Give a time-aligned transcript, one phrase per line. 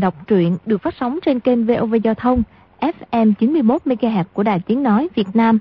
[0.00, 2.42] trình đọc truyện được phát sóng trên kênh VOV Giao thông
[2.80, 5.58] FM 91 MHz của Đài Tiếng nói Việt Nam.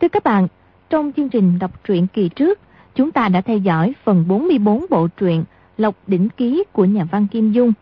[0.00, 0.48] Thưa các bạn,
[0.90, 2.58] trong chương trình đọc truyện kỳ trước,
[2.94, 5.44] chúng ta đã theo dõi phần 44 bộ truyện
[5.78, 7.72] Lộc đỉnh ký của nhà văn Kim Dung.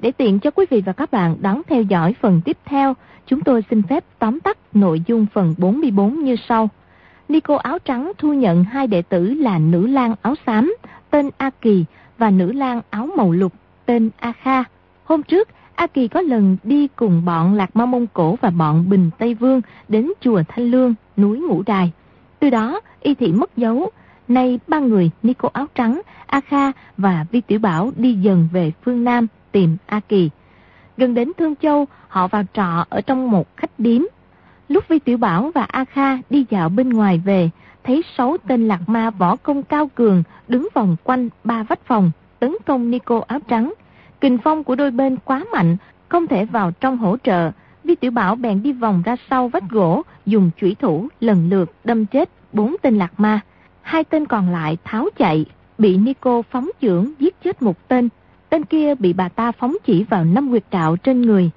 [0.00, 2.94] Để tiện cho quý vị và các bạn đón theo dõi phần tiếp theo,
[3.26, 6.68] chúng tôi xin phép tóm tắt nội dung phần 44 như sau.
[7.28, 10.74] Nico áo trắng thu nhận hai đệ tử là nữ lang áo xám,
[11.10, 11.84] tên A Kỳ
[12.18, 13.52] và nữ lang áo màu lục,
[13.86, 14.64] tên A Kha.
[15.08, 18.88] Hôm trước, A Kỳ có lần đi cùng bọn Lạc Ma Mông Cổ và bọn
[18.88, 21.92] Bình Tây Vương đến chùa Thanh Lương, núi Ngũ Đài.
[22.38, 23.90] Từ đó, y thị mất dấu.
[24.28, 28.72] Nay ba người Nico áo trắng, A Kha và Vi Tiểu Bảo đi dần về
[28.84, 30.30] phương Nam tìm A Kỳ.
[30.96, 34.02] Gần đến Thương Châu, họ vào trọ ở trong một khách điếm.
[34.68, 37.50] Lúc Vi Tiểu Bảo và A Kha đi dạo bên ngoài về,
[37.84, 42.10] thấy sáu tên lạc ma võ công cao cường đứng vòng quanh ba vách phòng,
[42.38, 43.72] tấn công Nico áo trắng.
[44.20, 45.76] Kình phong của đôi bên quá mạnh,
[46.08, 47.50] không thể vào trong hỗ trợ.
[47.84, 51.72] Vi Tiểu Bảo bèn đi vòng ra sau vách gỗ, dùng chủy thủ lần lượt
[51.84, 53.40] đâm chết bốn tên lạc ma.
[53.82, 55.44] Hai tên còn lại tháo chạy,
[55.78, 58.08] bị Nico phóng chưởng giết chết một tên.
[58.48, 61.50] Tên kia bị bà ta phóng chỉ vào năm huyệt đạo trên người.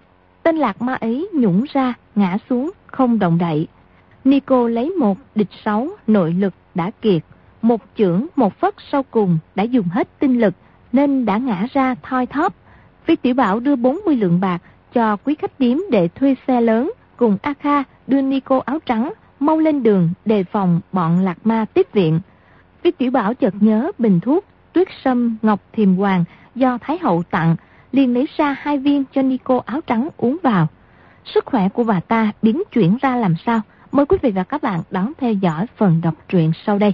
[0.44, 3.68] Tên lạc ma ấy nhũng ra, ngã xuống, không động đậy.
[4.23, 7.22] Nico lấy một địch sáu nội lực đã kiệt.
[7.62, 10.53] Một chưởng, một phất sau cùng đã dùng hết tinh lực
[10.92, 12.53] nên đã ngã ra thoi thóp.
[13.06, 14.61] Phi Tiểu Bảo đưa 40 lượng bạc
[14.94, 19.14] cho quý khách điếm để thuê xe lớn cùng A Kha đưa Nico áo trắng,
[19.39, 22.19] mau lên đường đề phòng bọn lạc ma tiếp viện.
[22.84, 26.23] Phi Tiểu Bảo chợt nhớ bình thuốc, tuyết sâm, ngọc thiềm hoàng
[26.56, 27.56] do Thái Hậu tặng,
[27.92, 30.67] liền lấy ra hai viên cho Nico áo trắng uống vào.
[31.25, 33.62] Sức khỏe của bà ta biến chuyển ra làm sao?
[33.91, 36.94] Mời quý vị và các bạn đón theo dõi phần đọc truyện sau đây.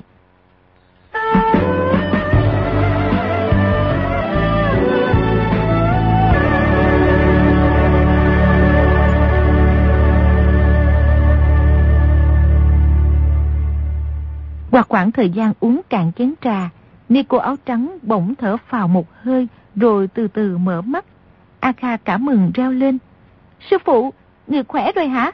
[14.77, 16.69] Qua khoảng thời gian uống cạn chén trà,
[17.09, 21.05] Nico áo trắng bỗng thở phào một hơi rồi từ từ mở mắt.
[21.59, 22.97] A Kha cả mừng reo lên.
[23.69, 24.13] Sư phụ,
[24.47, 25.31] người khỏe rồi hả?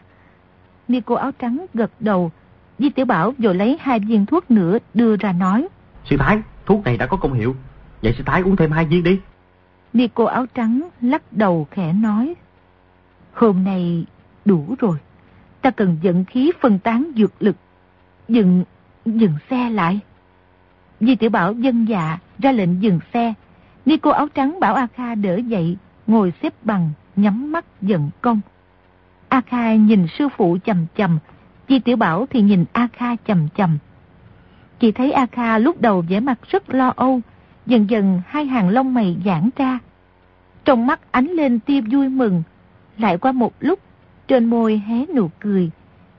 [0.87, 2.31] Nico áo trắng gật đầu.
[2.79, 5.67] Di Tiểu Bảo rồi lấy hai viên thuốc nữa đưa ra nói.
[6.05, 7.55] Sư Thái, thuốc này đã có công hiệu.
[8.01, 9.19] Vậy sư Thái uống thêm hai viên đi.
[9.93, 12.33] Nico áo trắng lắc đầu khẽ nói.
[13.33, 14.05] Hôm nay
[14.45, 14.97] đủ rồi.
[15.61, 17.55] Ta cần dẫn khí phân tán dược lực.
[18.27, 18.63] Dừng,
[19.05, 19.99] dừng xe lại.
[20.99, 23.33] Di Tiểu Bảo dân dạ ra lệnh dừng xe.
[23.85, 25.77] Ni cô áo trắng bảo A Kha đỡ dậy,
[26.07, 28.41] ngồi xếp bằng, nhắm mắt giận công.
[29.29, 31.19] A Kha nhìn sư phụ chầm chầm,
[31.69, 33.77] Di Tiểu Bảo thì nhìn A Kha chầm chầm.
[34.79, 37.21] Chỉ thấy A Kha lúc đầu vẻ mặt rất lo âu,
[37.65, 39.79] dần dần hai hàng lông mày giãn ra.
[40.65, 42.43] Trong mắt ánh lên tia vui mừng,
[42.97, 43.79] lại qua một lúc,
[44.27, 45.71] trên môi hé nụ cười.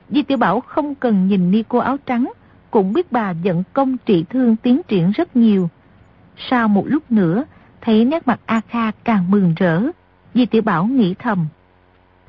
[0.09, 2.31] Di Tiểu Bảo không cần nhìn ni cô áo trắng,
[2.75, 5.69] cũng biết bà giận công trị thương tiến triển rất nhiều.
[6.37, 7.43] Sau một lúc nữa,
[7.81, 9.81] thấy nét mặt A Kha càng mừng rỡ,
[10.33, 11.45] Di Tiểu Bảo nghĩ thầm.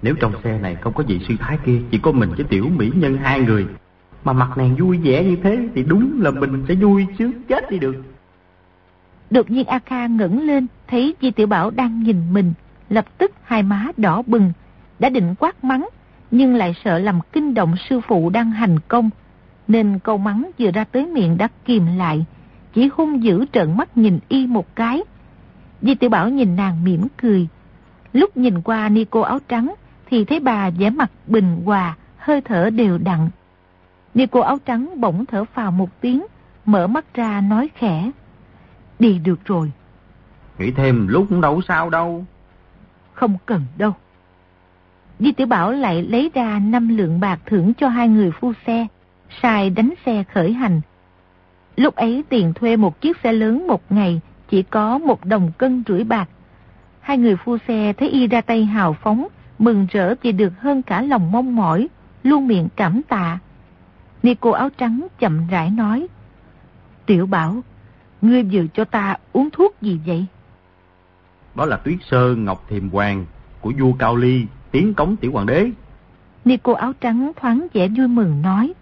[0.03, 2.69] Nếu trong xe này không có vị sư thái kia, chỉ có mình với tiểu
[2.77, 3.67] mỹ nhân hai người,
[4.25, 7.71] mà mặt nàng vui vẻ như thế thì đúng là mình sẽ vui chứ chết
[7.71, 7.97] đi được.
[9.31, 12.53] Đột nhiên A Kha ngẩng lên, thấy Di Tiểu Bảo đang nhìn mình,
[12.89, 14.53] lập tức hai má đỏ bừng,
[14.99, 15.89] đã định quát mắng,
[16.31, 19.11] nhưng lại sợ làm kinh động sư phụ đang hành công,
[19.69, 22.25] nên câu mắng vừa ra tới miệng đã kìm lại,
[22.75, 25.03] chỉ hung dữ trợn mắt nhìn y một cái.
[25.83, 27.49] Di Tiểu Bảo nhìn nàng mỉm cười,
[28.13, 29.75] lúc nhìn qua ni cô áo trắng
[30.11, 33.29] thì thấy bà vẻ mặt bình hòa, hơi thở đều đặn.
[34.15, 36.27] Ni cô áo trắng bỗng thở phào một tiếng,
[36.65, 38.11] mở mắt ra nói khẽ.
[38.99, 39.73] Đi được rồi.
[40.59, 42.25] Nghĩ thêm lúc cũng đâu sao đâu.
[43.13, 43.93] Không cần đâu.
[45.19, 48.87] Di Tiểu Bảo lại lấy ra năm lượng bạc thưởng cho hai người phu xe,
[49.43, 50.81] xài đánh xe khởi hành.
[51.77, 55.83] Lúc ấy tiền thuê một chiếc xe lớn một ngày chỉ có một đồng cân
[55.89, 56.29] rưỡi bạc.
[57.01, 59.27] Hai người phu xe thấy y ra tay hào phóng,
[59.59, 61.89] mừng rỡ vì được hơn cả lòng mong mỏi,
[62.23, 63.39] luôn miệng cảm tạ.
[64.23, 66.07] Ni cô áo trắng chậm rãi nói,
[67.07, 67.57] Tiểu Bảo,
[68.23, 70.27] ngươi vừa cho ta uống thuốc gì vậy?
[71.55, 73.27] Đó là tuyết sơ ngọc thiềm hoàng
[73.61, 75.71] của vua Cao Ly, tiến cống tiểu hoàng đế.
[76.45, 78.73] Ni cô áo trắng thoáng vẻ vui mừng nói,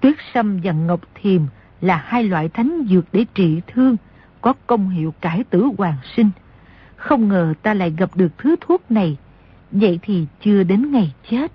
[0.00, 1.42] Tuyết sâm và ngọc thiềm
[1.80, 3.96] là hai loại thánh dược để trị thương,
[4.40, 6.30] có công hiệu cải tử hoàng sinh.
[6.96, 9.16] Không ngờ ta lại gặp được thứ thuốc này,
[9.70, 11.52] vậy thì chưa đến ngày chết.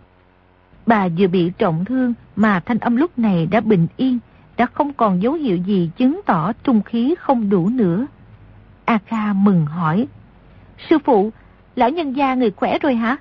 [0.85, 4.19] Bà vừa bị trọng thương mà thanh âm lúc này đã bình yên,
[4.57, 8.05] đã không còn dấu hiệu gì chứng tỏ trung khí không đủ nữa.
[8.85, 10.07] A Kha mừng hỏi,
[10.89, 11.31] Sư phụ,
[11.75, 13.17] lão nhân gia người khỏe rồi hả?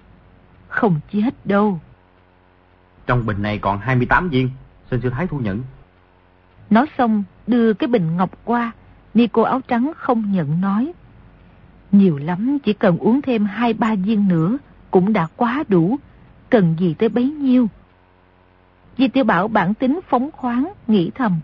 [0.68, 1.80] Không chết đâu.
[3.06, 4.50] Trong bình này còn 28 viên,
[4.92, 5.62] xin sư thái thu nhận.
[6.70, 8.72] Nói xong, đưa cái bình ngọc qua,
[9.14, 10.92] ni cô áo trắng không nhận nói.
[11.92, 14.58] Nhiều lắm chỉ cần uống thêm 2-3 viên nữa
[14.90, 15.96] cũng đã quá đủ,
[16.50, 17.66] cần gì tới bấy nhiêu.
[18.98, 21.40] Di Tiểu Bảo bản tính phóng khoáng, nghĩ thầm.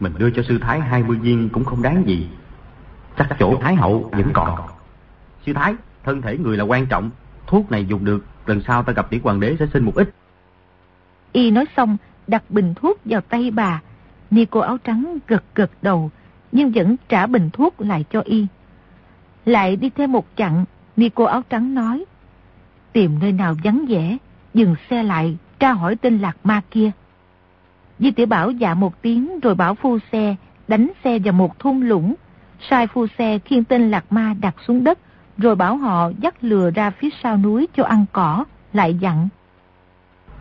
[0.00, 2.28] Mình đưa cho sư thái 20 viên cũng không đáng gì.
[3.16, 4.58] Chắc chỗ thái hậu vẫn còn.
[5.46, 5.74] Sư thái,
[6.04, 7.10] thân thể người là quan trọng,
[7.46, 10.14] thuốc này dùng được, lần sau ta gặp tiểu hoàng đế sẽ xin một ít.
[11.32, 11.96] Y nói xong,
[12.26, 13.80] đặt bình thuốc vào tay bà.
[14.30, 16.10] Ni cô áo trắng gật gật đầu,
[16.52, 18.46] nhưng vẫn trả bình thuốc lại cho Y.
[19.44, 20.64] Lại đi thêm một chặng,
[20.96, 22.04] Ni cô áo trắng nói.
[22.92, 24.16] Tìm nơi nào vắng vẻ,
[24.54, 26.90] dừng xe lại, tra hỏi tên lạc ma kia.
[27.98, 30.36] Di tiểu Bảo dạ một tiếng rồi bảo phu xe,
[30.68, 32.14] đánh xe vào một thung lũng.
[32.70, 34.98] Sai phu xe khiêng tên lạc ma đặt xuống đất,
[35.38, 39.28] rồi bảo họ dắt lừa ra phía sau núi cho ăn cỏ, lại dặn.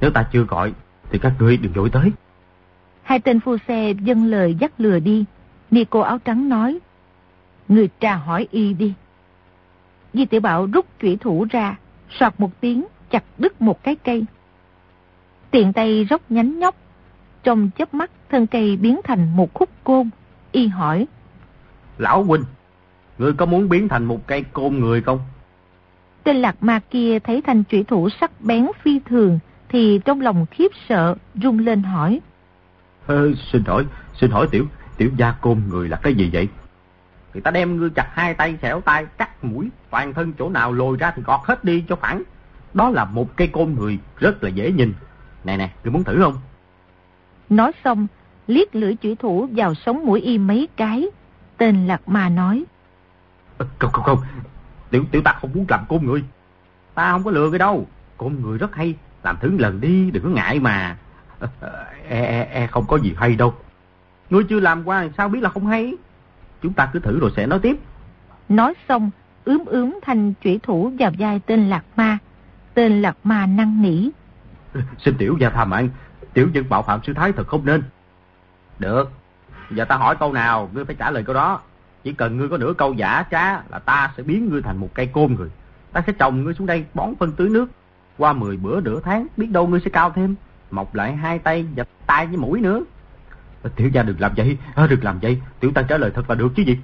[0.01, 0.73] Nếu ta chưa gọi,
[1.09, 2.11] thì các ngươi đừng dội tới.
[3.03, 5.25] Hai tên phu xe dâng lời dắt lừa đi.
[5.71, 6.79] Ni cô áo trắng nói,
[7.67, 8.93] Người tra hỏi y đi.
[10.13, 11.77] Di tiểu Bảo rút chủy thủ ra,
[12.09, 14.25] soạt một tiếng, chặt đứt một cái cây.
[15.51, 16.75] Tiện tay róc nhánh nhóc,
[17.43, 20.09] trong chớp mắt thân cây biến thành một khúc côn.
[20.51, 21.07] Y hỏi,
[21.97, 22.43] Lão huynh,
[23.17, 25.19] ngươi có muốn biến thành một cây côn người không?
[26.23, 29.39] Tên lạc ma kia thấy thanh chủy thủ sắc bén phi thường,
[29.71, 32.21] thì trong lòng khiếp sợ, rung lên hỏi.
[33.07, 34.65] Ờ, xin hỏi, xin hỏi tiểu,
[34.97, 36.47] tiểu gia côn người là cái gì vậy?
[37.33, 40.73] Người ta đem ngươi chặt hai tay xẻo tay, cắt mũi, toàn thân chỗ nào
[40.73, 42.23] lồi ra thì gọt hết đi cho phẳng.
[42.73, 44.93] Đó là một cây côn người rất là dễ nhìn.
[45.43, 46.35] Nè nè, ngươi muốn thử không?
[47.49, 48.07] Nói xong,
[48.47, 51.05] liếc lưỡi chủy thủ vào sống mũi y mấy cái.
[51.57, 52.63] Tên lạc ma nói.
[53.57, 54.19] Ờ, không không không,
[54.89, 56.23] tiểu tiểu ta không muốn làm côn người.
[56.93, 57.87] Ta không có lừa cái đâu,
[58.17, 60.97] côn người rất hay, làm thử lần đi, đừng có ngại mà.
[62.09, 63.53] E, e, e không có gì hay đâu.
[64.29, 65.93] Ngươi chưa làm qua sao biết là không hay?
[66.61, 67.77] Chúng ta cứ thử rồi sẽ nói tiếp.
[68.49, 69.11] Nói xong,
[69.45, 72.17] ướm ướm thành chủy thủ vào vai tên Lạc Ma.
[72.73, 74.09] Tên Lạc Ma năng nỉ.
[74.97, 75.89] Xin tiểu gia tha mạng,
[76.33, 77.83] tiểu dân bạo phạm sư thái thật không nên.
[78.79, 79.11] Được,
[79.71, 81.61] giờ ta hỏi câu nào, ngươi phải trả lời câu đó.
[82.03, 84.89] Chỉ cần ngươi có nửa câu giả trá là ta sẽ biến ngươi thành một
[84.93, 85.49] cây côn người.
[85.93, 87.67] Ta sẽ trồng ngươi xuống đây bón phân tưới nước.
[88.21, 90.35] Qua 10 bữa nửa tháng, biết đâu ngươi sẽ cao thêm.
[90.71, 92.81] Mọc lại hai tay và tay với mũi nữa.
[93.63, 95.41] Ờ, tiểu gia đừng làm vậy, à, đừng làm vậy.
[95.59, 96.77] Tiểu tăng trả lời thật là được chứ gì.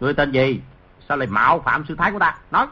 [0.00, 0.60] Ngươi tên gì?
[1.08, 2.38] Sao lại mạo phạm sư thái của ta?
[2.50, 2.66] Nói.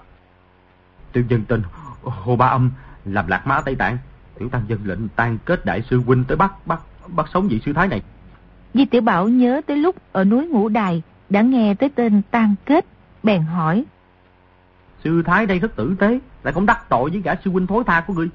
[1.12, 1.62] Tiểu dân tên
[2.02, 2.70] Hồ Ba Âm,
[3.04, 3.98] làm lạc má Tây Tạng.
[4.38, 7.60] Tiểu tăng dân lệnh tan kết đại sư huynh tới bắt, bắt, bắt sống vị
[7.64, 8.02] sư thái này.
[8.74, 12.54] Di Tiểu Bảo nhớ tới lúc ở núi Ngũ Đài đã nghe tới tên tan
[12.64, 12.86] kết,
[13.22, 13.84] bèn hỏi.
[15.04, 17.84] Sư thái đây rất tử tế, lại cũng đắc tội với gã sư huynh thối
[17.86, 18.28] tha của ngươi.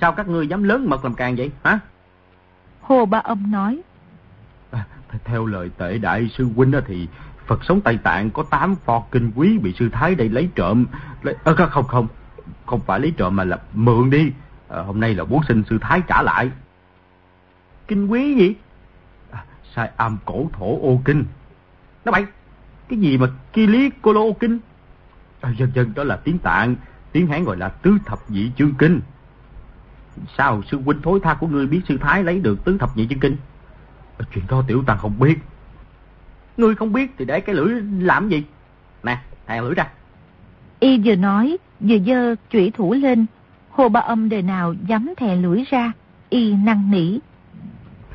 [0.00, 1.78] Sao các ngươi dám lớn mật làm càng vậy, hả?
[2.80, 3.80] Hồ Ba Âm nói.
[4.70, 4.86] À,
[5.24, 7.08] theo lời tệ đại sư huynh thì
[7.46, 10.86] Phật sống Tây Tạng có 8 pho kinh quý bị sư thái đây lấy trộm.
[11.22, 11.34] Lấy...
[11.44, 12.06] À, không không,
[12.66, 14.32] không phải lấy trộm mà là mượn đi.
[14.68, 16.50] À, hôm nay là muốn xin sư thái trả lại.
[17.88, 18.54] Kinh quý gì?
[19.30, 21.24] À, sai âm cổ thổ ô kinh.
[22.04, 22.26] Nó bậy,
[22.88, 24.58] cái gì mà ki lý cô lô ô kinh?
[25.42, 26.76] À, dân dân đó là tiếng tạng,
[27.12, 29.00] tiếng Hán gọi là tứ thập nhị chương kinh.
[30.38, 33.06] Sao sư huynh thối tha của ngươi biết sư thái lấy được tứ thập nhị
[33.06, 33.36] chương kinh?
[34.18, 35.38] À, chuyện đó tiểu tăng không biết.
[36.56, 38.44] Ngươi không biết thì để cái lưỡi làm gì?
[39.02, 39.88] Nè, thè lưỡi ra.
[40.80, 43.26] Y vừa nói, vừa dơ chủy thủ lên.
[43.70, 45.92] Hồ ba âm đời nào dám thè lưỡi ra.
[46.28, 47.18] Y năng nỉ.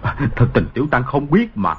[0.01, 1.75] À, thật tình tiểu tăng không biết mà.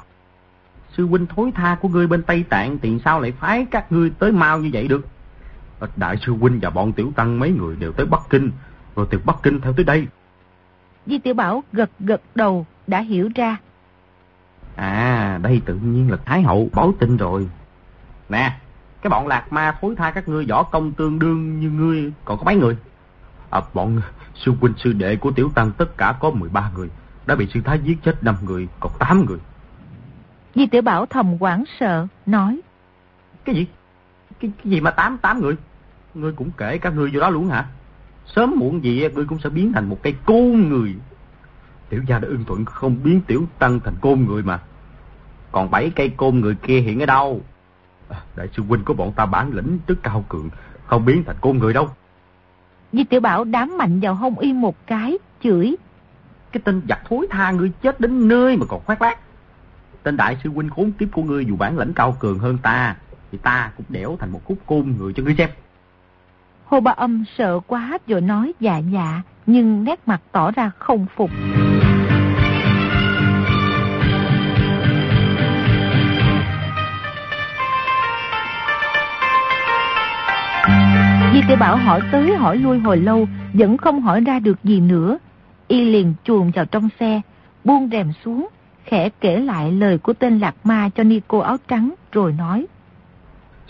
[0.97, 4.09] Sư huynh thối tha của ngươi bên Tây Tạng thì sao lại phái các ngươi
[4.09, 5.07] tới mau như vậy được?
[5.95, 8.51] Đại sư huynh và bọn tiểu tăng mấy người đều tới Bắc Kinh,
[8.95, 10.07] rồi từ Bắc Kinh theo tới đây.
[11.05, 13.57] Di Tiểu Bảo gật gật đầu, đã hiểu ra.
[14.75, 17.49] À, đây tự nhiên là Thái Hậu báo tin rồi.
[18.29, 18.59] Nè,
[19.01, 22.37] cái bọn lạc ma thối tha các ngươi võ công tương đương như ngươi còn
[22.37, 22.77] có mấy người?
[23.49, 24.01] À, bọn
[24.35, 26.89] sư huynh sư đệ của tiểu tăng tất cả có 13 người.
[27.25, 29.37] Đã bị sư thái giết chết 5 người, còn 8 người.
[30.55, 32.61] Di Tiểu Bảo thầm quảng sợ, nói.
[33.45, 33.67] Cái gì?
[34.39, 35.55] Cái, cái gì mà 8 8 người?
[36.19, 37.65] Ngươi cũng kể các ngươi vô đó luôn hả?
[38.25, 40.95] Sớm muộn gì ngươi cũng sẽ biến thành một cây côn người.
[41.89, 44.59] Tiểu gia đã ưng thuận không biến tiểu tăng thành côn người mà.
[45.51, 47.41] Còn bảy cây côn người kia hiện ở đâu?
[48.09, 50.49] À, đại sư huynh của bọn ta bản lĩnh tức cao cường,
[50.85, 51.89] không biến thành côn người đâu.
[52.93, 55.75] Di Tiểu Bảo đám mạnh vào hông y một cái, chửi.
[56.51, 59.19] Cái tên giặc thối tha ngươi chết đến nơi mà còn khoác lác.
[60.03, 62.95] Tên đại sư huynh khốn kiếp của ngươi dù bản lĩnh cao cường hơn ta,
[63.31, 65.49] thì ta cũng đẻo thành một khúc côn người cho ngươi xem.
[66.69, 71.05] Hồ Ba Âm sợ quá rồi nói dạ dạ, nhưng nét mặt tỏ ra không
[71.15, 71.29] phục.
[81.33, 84.79] Di tiểu Bảo hỏi tới hỏi lui hồi lâu, vẫn không hỏi ra được gì
[84.79, 85.17] nữa.
[85.67, 87.21] Y liền chuồn vào trong xe,
[87.63, 88.47] buông rèm xuống,
[88.85, 92.65] khẽ kể lại lời của tên Lạc Ma cho Nico áo trắng, rồi nói.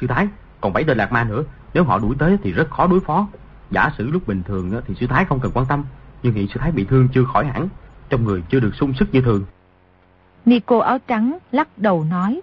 [0.02, 0.28] Sư Thái,
[0.62, 3.28] còn bảy tên Lạc Ma nữa, nếu họ đuổi tới thì rất khó đối phó.
[3.72, 5.84] Giả sử lúc bình thường thì sư Thái không cần quan tâm,
[6.24, 7.68] nhưng hiện sư Thái bị thương chưa khỏi hẳn,
[8.10, 9.46] trong người chưa được sung sức như thường.
[10.46, 12.42] Nico áo trắng lắc đầu nói.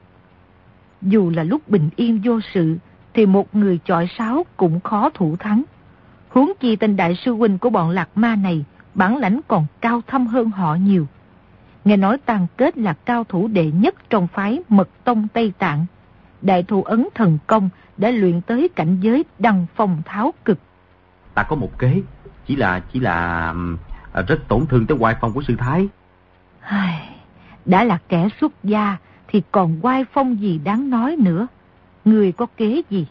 [1.02, 2.76] Dù là lúc bình yên vô sự,
[3.14, 5.62] thì một người chọi sáo cũng khó thủ thắng.
[6.28, 8.64] Huống chi tên đại sư huynh của bọn lạc ma này,
[8.95, 11.06] bản lãnh còn cao thâm hơn họ nhiều.
[11.85, 15.87] Nghe nói tàn kết là cao thủ đệ nhất trong phái mật tông Tây Tạng.
[16.43, 20.59] Đại thủ ấn thần công đã luyện tới cảnh giới đăng phong tháo cực.
[21.35, 22.02] Ta có một kế,
[22.47, 23.55] chỉ là chỉ là
[24.12, 25.88] à, rất tổn thương tới oai phong của sư thái.
[27.64, 28.97] Đã là kẻ xuất gia
[29.28, 31.47] thì còn oai phong gì đáng nói nữa.
[32.05, 33.07] Người có kế gì?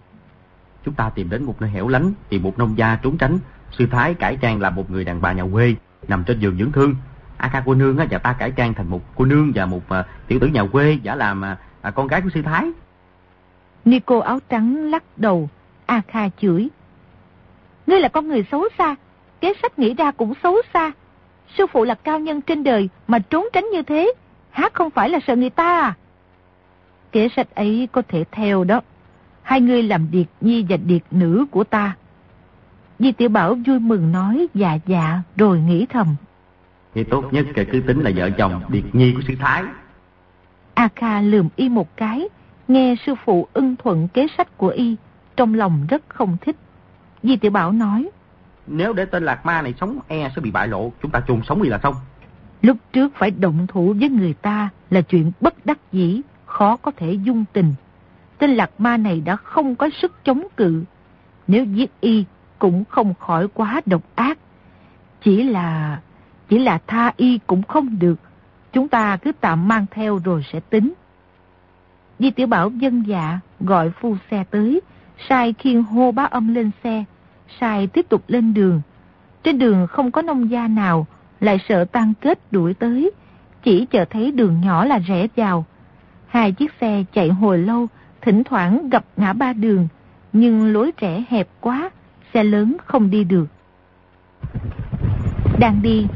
[0.85, 3.39] Chúng ta tìm đến một nơi hẻo lánh, tìm một nông gia trốn tránh.
[3.71, 5.75] Sư Thái cải trang là một người đàn bà nhà quê,
[6.07, 6.95] nằm trên giường dưỡng thương.
[7.37, 9.81] A Kha cô nương á, và ta cải trang thành một cô nương và một
[9.99, 11.43] uh, tiểu tử nhà quê, giả làm
[11.87, 12.71] uh, con gái của sư Thái.
[13.85, 15.49] Nico áo trắng lắc đầu,
[15.85, 16.69] A Kha chửi.
[17.87, 18.95] Ngươi là con người xấu xa,
[19.41, 20.91] kế sách nghĩ ra cũng xấu xa.
[21.57, 24.13] Sư phụ là cao nhân trên đời mà trốn tránh như thế,
[24.49, 25.93] hát không phải là sợ người ta à?
[27.11, 28.81] Kế sách ấy có thể theo đó.
[29.41, 31.95] Hai người làm điệt nhi và điệt nữ của ta.
[32.99, 36.15] Di tiểu Bảo vui mừng nói dạ dạ rồi nghĩ thầm.
[36.93, 39.63] Thì tốt nhất kể cứ tính là vợ chồng điệt nhi của sư Thái.
[40.73, 42.29] A Kha lườm y một cái,
[42.67, 44.95] nghe sư phụ ưng thuận kế sách của y,
[45.35, 46.55] trong lòng rất không thích.
[47.23, 48.09] Di tiểu Bảo nói.
[48.67, 51.41] Nếu để tên Lạc Ma này sống e sẽ bị bại lộ, chúng ta chôn
[51.47, 51.95] sống y là xong.
[52.61, 56.91] Lúc trước phải động thủ với người ta là chuyện bất đắc dĩ, khó có
[56.91, 57.73] thể dung tình.
[58.37, 60.83] Tên Lạc Ma này đã không có sức chống cự.
[61.47, 62.25] Nếu giết y
[62.59, 64.37] cũng không khỏi quá độc ác.
[65.21, 65.99] Chỉ là...
[66.49, 68.19] chỉ là tha y cũng không được.
[68.73, 70.93] Chúng ta cứ tạm mang theo rồi sẽ tính.
[72.19, 74.81] Di Tiểu Bảo dân dạ gọi phu xe tới,
[75.29, 77.03] sai khiên hô bá âm lên xe,
[77.59, 78.81] sai tiếp tục lên đường.
[79.43, 81.07] Trên đường không có nông gia nào,
[81.39, 83.11] lại sợ tan kết đuổi tới,
[83.63, 85.65] chỉ chờ thấy đường nhỏ là rẽ vào.
[86.27, 87.87] Hai chiếc xe chạy hồi lâu,
[88.21, 89.87] thỉnh thoảng gặp ngã ba đường,
[90.33, 91.89] nhưng lối rẽ hẹp quá,
[92.33, 93.47] xe lớn không đi được.
[95.59, 96.07] Đang đi,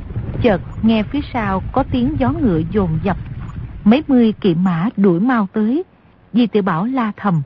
[0.41, 3.17] chợt nghe phía sau có tiếng gió ngựa dồn dập.
[3.89, 5.83] Mấy mươi kỵ mã đuổi mau tới,
[6.33, 7.41] Di tự Bảo la thầm.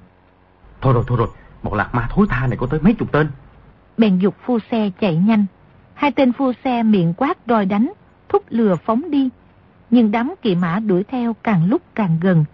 [0.81, 1.27] Thôi rồi, thôi rồi,
[1.63, 3.27] bọn lạc ma thối tha này có tới mấy chục tên.
[3.97, 5.45] Bèn dục phu xe chạy nhanh.
[5.93, 7.93] Hai tên phu xe miệng quát đòi đánh,
[8.29, 9.29] thúc lừa phóng đi.
[9.89, 12.45] Nhưng đám kỵ mã đuổi theo càng lúc càng gần.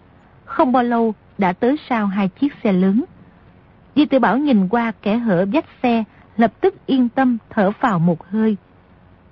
[0.44, 3.04] Không bao lâu đã tới sau hai chiếc xe lớn.
[3.96, 6.04] Di tự Bảo nhìn qua kẻ hở vách xe,
[6.36, 8.56] lập tức yên tâm thở vào một hơi.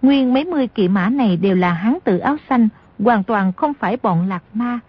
[0.03, 3.75] Nguyên mấy mươi kỵ mã này đều là hán tử áo xanh, hoàn toàn không
[3.75, 4.81] phải bọn lạc ma.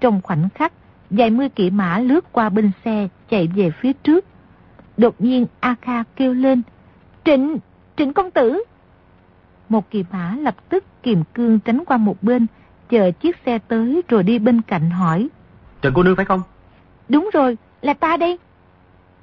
[0.00, 0.72] Trong khoảnh khắc,
[1.10, 4.24] vài mươi kỵ mã lướt qua bên xe chạy về phía trước.
[4.96, 6.62] Đột nhiên A Kha kêu lên,
[7.24, 7.58] Trịnh,
[7.96, 8.64] Trịnh công tử!
[9.68, 12.46] Một kỵ mã lập tức kiềm cương tránh qua một bên,
[12.90, 15.28] chờ chiếc xe tới rồi đi bên cạnh hỏi.
[15.82, 16.42] Trần cô nương phải không?
[17.08, 18.38] Đúng rồi, là ta đây.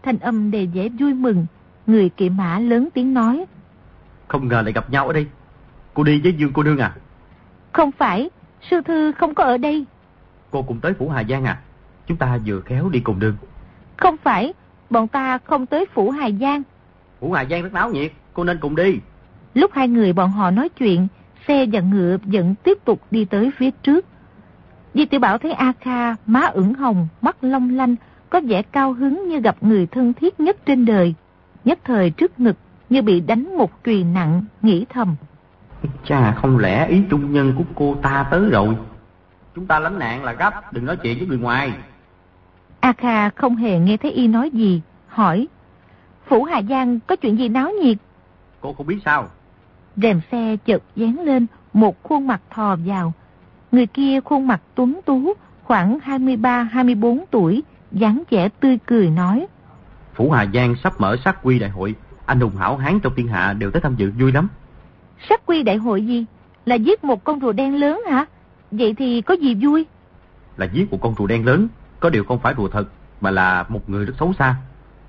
[0.03, 1.45] Thanh âm đầy vẻ vui mừng,
[1.87, 3.45] người kỵ mã lớn tiếng nói.
[4.27, 5.27] Không ngờ lại gặp nhau ở đây.
[5.93, 6.95] Cô đi với Dương cô nương à?
[7.77, 8.29] Không phải,
[8.69, 9.85] sư thư không có ở đây.
[10.51, 11.59] Cô cũng tới Phủ Hà Giang à?
[12.07, 13.37] Chúng ta vừa khéo đi cùng đường.
[13.97, 14.53] Không phải,
[14.89, 16.63] bọn ta không tới Phủ Hà Giang.
[17.19, 18.99] Phủ Hà Giang rất náo nhiệt, cô nên cùng đi.
[19.53, 21.07] Lúc hai người bọn họ nói chuyện,
[21.47, 24.05] xe và ngựa vẫn tiếp tục đi tới phía trước.
[24.93, 27.95] Di tiểu Bảo thấy A Kha, má ửng hồng, mắt long lanh,
[28.29, 31.13] có vẻ cao hứng như gặp người thân thiết nhất trên đời.
[31.65, 32.57] Nhất thời trước ngực
[32.89, 35.15] như bị đánh một chùy nặng, nghĩ thầm.
[36.05, 38.75] Chà, không lẽ ý trung nhân của cô ta tới rồi?
[39.55, 41.73] Chúng ta lánh nạn là gấp, đừng nói chuyện với người ngoài.
[42.79, 45.47] A Kha không hề nghe thấy y nói gì, hỏi.
[46.27, 47.97] Phủ Hà Giang có chuyện gì náo nhiệt?
[48.61, 49.27] Cô không biết sao?
[49.95, 53.13] Rèm xe chợt dán lên, một khuôn mặt thò vào.
[53.71, 59.47] Người kia khuôn mặt tuấn tú, khoảng 23-24 tuổi, dáng vẻ tươi cười nói.
[60.15, 63.27] Phủ Hà Giang sắp mở sát quy đại hội, anh hùng hảo hán trong thiên
[63.27, 64.49] hạ đều tới tham dự vui lắm.
[65.29, 66.25] Sát quy đại hội gì?
[66.65, 68.25] Là giết một con rùa đen lớn hả?
[68.71, 69.85] Vậy thì có gì vui?
[70.57, 71.67] Là giết một con rùa đen lớn,
[71.99, 72.85] có điều không phải rùa thật,
[73.21, 74.55] mà là một người rất xấu xa.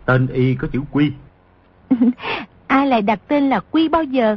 [0.04, 1.12] Tên y có chữ Quy.
[2.66, 4.36] Ai lại đặt tên là Quy bao giờ?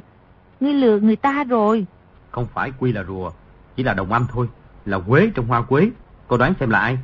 [0.60, 1.86] Ngươi lừa người ta rồi.
[2.32, 3.32] Không phải Quy là rùa,
[3.76, 4.48] chỉ là đồng âm thôi.
[4.86, 5.90] Là quế trong hoa quế.
[6.28, 6.98] Cô đoán xem là ai?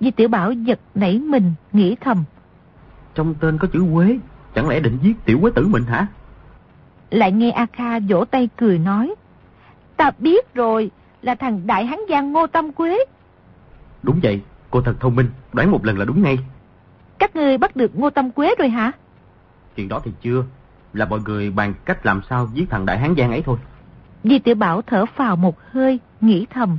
[0.00, 2.24] Di Tiểu Bảo giật nảy mình, nghĩ thầm.
[3.14, 4.18] Trong tên có chữ quế,
[4.54, 6.06] chẳng lẽ định giết tiểu quế tử mình hả?
[7.10, 9.14] Lại nghe A Kha vỗ tay cười nói.
[9.96, 10.90] Ta biết rồi,
[11.22, 12.98] là thằng Đại Hán Giang Ngô Tâm Quế.
[14.02, 16.38] Đúng vậy, cô thật thông minh, đoán một lần là đúng ngay.
[17.18, 18.92] Các người bắt được Ngô Tâm Quế rồi hả?
[19.76, 20.44] Chuyện đó thì chưa,
[20.92, 23.58] là mọi người bàn cách làm sao giết thằng Đại Hán Giang ấy thôi.
[24.24, 26.78] Di Tiểu Bảo thở phào một hơi, nghĩ thầm.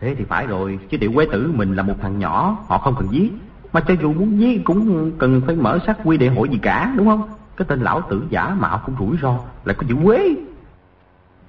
[0.00, 2.94] Thế thì phải rồi, chứ tiểu quế tử mình là một thằng nhỏ, họ không
[2.98, 3.32] cần giết.
[3.72, 6.94] Mà cho dù muốn giết cũng cần phải mở sát quy đệ hội gì cả,
[6.96, 7.28] đúng không?
[7.60, 10.34] Cái tên lão tử giả mạo cũng rủi ro, lại có chữ quế.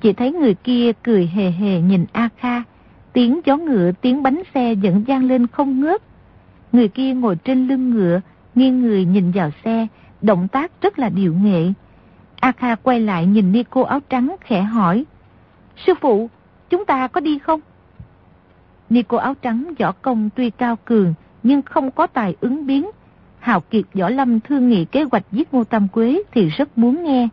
[0.02, 2.64] Chỉ thấy người kia cười hề hề nhìn A Kha,
[3.14, 6.02] tiếng chó ngựa, tiếng bánh xe vẫn gian lên không ngớt.
[6.72, 8.22] Người kia ngồi trên lưng ngựa,
[8.56, 9.88] nghiêng người nhìn vào xe,
[10.22, 11.74] động tác rất là điệu nghệ.
[12.40, 15.06] A Kha quay lại nhìn đi cô áo trắng khẽ hỏi,
[15.86, 16.30] Sư phụ,
[16.70, 17.60] chúng ta có đi không?
[18.90, 21.14] Ni cô áo trắng võ công tuy cao cường,
[21.44, 22.90] nhưng không có tài ứng biến.
[23.42, 27.04] Hào Kiệt Võ Lâm thương nghị kế hoạch giết Ngô Tam Quế thì rất muốn
[27.04, 27.28] nghe.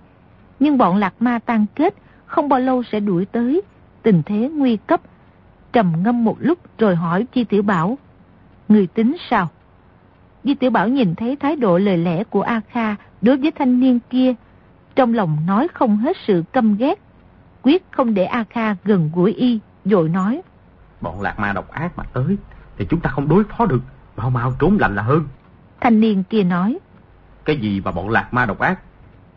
[0.60, 1.94] Nhưng bọn Lạc Ma tan kết,
[2.26, 3.62] không bao lâu sẽ đuổi tới.
[4.02, 5.00] Tình thế nguy cấp.
[5.72, 7.98] Trầm ngâm một lúc rồi hỏi Chi Tiểu Bảo.
[8.68, 9.48] Người tính sao?
[10.44, 13.80] Chi Tiểu Bảo nhìn thấy thái độ lời lẽ của A Kha đối với thanh
[13.80, 14.34] niên kia.
[14.94, 16.98] Trong lòng nói không hết sự căm ghét.
[17.62, 20.42] Quyết không để A Kha gần gũi y, rồi nói.
[21.00, 22.36] Bọn lạc ma độc ác mà tới,
[22.78, 23.80] thì chúng ta không đối phó được.
[24.16, 25.24] Mau mau trốn lành là hơn.
[25.80, 26.78] Thanh niên kia nói.
[27.44, 28.80] Cái gì mà bọn lạc ma độc ác?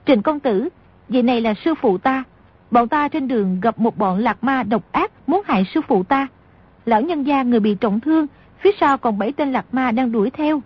[0.05, 0.69] Trịnh công tử,
[1.09, 2.23] vậy này là sư phụ ta.
[2.71, 6.03] Bọn ta trên đường gặp một bọn lạc ma độc ác muốn hại sư phụ
[6.03, 6.27] ta.
[6.85, 8.27] Lão nhân gia người bị trọng thương,
[8.59, 10.61] phía sau còn bảy tên lạc ma đang đuổi theo.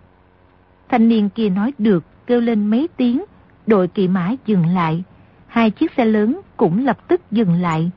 [0.88, 3.24] Thanh niên kia nói được, kêu lên mấy tiếng,
[3.66, 5.04] đội kỵ mã dừng lại.
[5.46, 7.90] Hai chiếc xe lớn cũng lập tức dừng lại.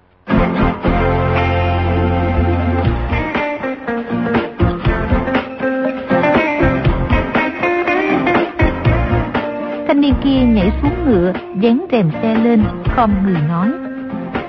[9.99, 13.71] Thanh niên kia nhảy xuống ngựa, dán rèm xe lên, không người nói.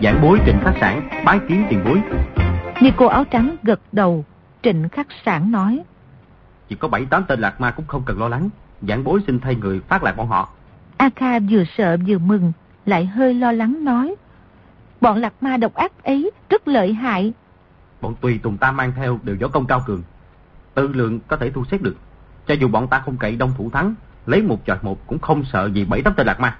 [0.02, 2.02] Giảng bối trịnh khắc sản, bái kiến tiền bối.
[2.82, 4.24] Như cô áo trắng gật đầu,
[4.62, 5.80] trịnh khắc sản nói.
[6.68, 8.48] Chỉ có bảy tám tên lạc ma cũng không cần lo lắng.
[8.88, 10.48] Giảng bối xin thay người phát lạc bọn họ.
[10.96, 12.52] A Kha vừa sợ vừa mừng,
[12.86, 14.14] lại hơi lo lắng nói.
[15.00, 17.32] Bọn lạc ma độc ác ấy rất lợi hại.
[18.00, 20.02] Bọn tùy tùng ta mang theo đều võ công cao cường.
[20.74, 21.96] Tư lượng có thể thu xếp được.
[22.46, 23.94] Cho dù bọn ta không cậy đông thủ thắng,
[24.26, 26.58] lấy một chọi một cũng không sợ gì bảy tấm tên lạc ma.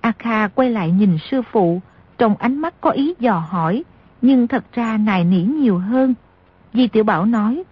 [0.00, 1.80] A Kha quay lại nhìn sư phụ,
[2.18, 3.84] trong ánh mắt có ý dò hỏi,
[4.22, 6.14] nhưng thật ra nài nỉ nhiều hơn.
[6.74, 7.62] Di Tiểu Bảo nói,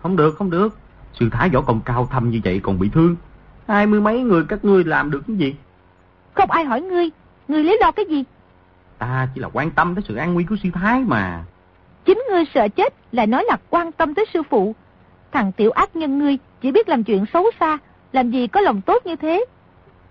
[0.00, 0.78] Không được, không được,
[1.12, 3.16] sư thái võ công cao thâm như vậy còn bị thương.
[3.68, 5.54] Hai mươi mấy người các ngươi làm được cái gì?
[6.34, 7.10] Không ai hỏi ngươi,
[7.48, 8.24] ngươi lấy lo cái gì?
[8.98, 11.44] Ta chỉ là quan tâm tới sự an nguy của sư thái mà.
[12.04, 14.74] Chính ngươi sợ chết, lại nói là quan tâm tới sư phụ.
[15.32, 17.78] Thằng tiểu ác nhân ngươi chỉ biết làm chuyện xấu xa,
[18.12, 19.44] làm gì có lòng tốt như thế?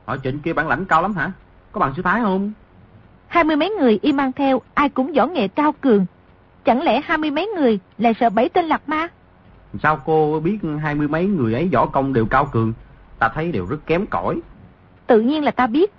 [0.05, 1.31] Hỏi trịnh kia bản lãnh cao lắm hả?
[1.71, 2.51] Có bằng sư thái không?
[3.27, 6.05] Hai mươi mấy người y mang theo, ai cũng võ nghệ cao cường.
[6.65, 9.07] Chẳng lẽ hai mươi mấy người lại sợ bảy tên lạc ma?
[9.83, 12.73] Sao cô biết hai mươi mấy người ấy võ công đều cao cường?
[13.19, 14.39] Ta thấy đều rất kém cỏi.
[15.07, 15.93] Tự nhiên là ta biết.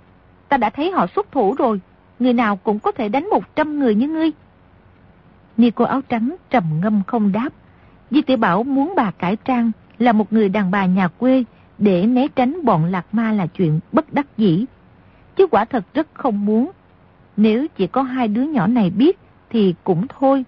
[0.49, 1.81] Ta đã thấy họ xuất thủ rồi.
[2.19, 4.31] Người nào cũng có thể đánh một trăm người như ngươi.
[5.57, 7.49] Ni cô áo trắng trầm ngâm không đáp.
[8.11, 11.43] Di tiểu Bảo muốn bà cải trang là một người đàn bà nhà quê
[11.81, 14.65] để né tránh bọn lạc ma là chuyện bất đắc dĩ.
[15.35, 16.71] Chứ quả thật rất không muốn.
[17.37, 20.45] Nếu chỉ có hai đứa nhỏ này biết thì cũng thôi.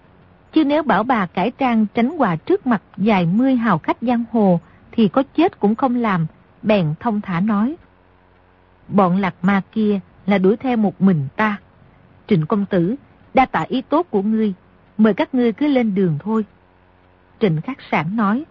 [0.52, 4.24] Chứ nếu bảo bà cải trang tránh quà trước mặt dài mươi hào khách giang
[4.32, 4.60] hồ
[4.92, 6.26] thì có chết cũng không làm,
[6.62, 7.76] bèn thông thả nói.
[8.88, 11.56] Bọn lạc ma kia là đuổi theo một mình ta.
[12.26, 12.94] Trịnh công tử,
[13.34, 14.54] đa tạ ý tốt của ngươi,
[14.98, 16.44] mời các ngươi cứ lên đường thôi.
[17.40, 18.44] Trịnh khắc sản nói.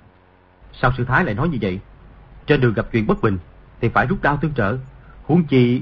[0.82, 1.80] Sao sư thái lại nói như vậy?
[2.48, 3.38] Trên đường gặp chuyện bất bình
[3.82, 4.78] thì phải rút đao tương trợ.
[5.24, 5.82] Huống chi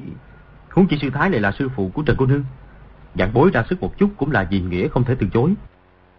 [0.69, 2.43] huống chi sư thái này là sư phụ của Trần Cô Nương.
[3.15, 5.53] Dạng bối ra sức một chút cũng là vì nghĩa không thể từ chối.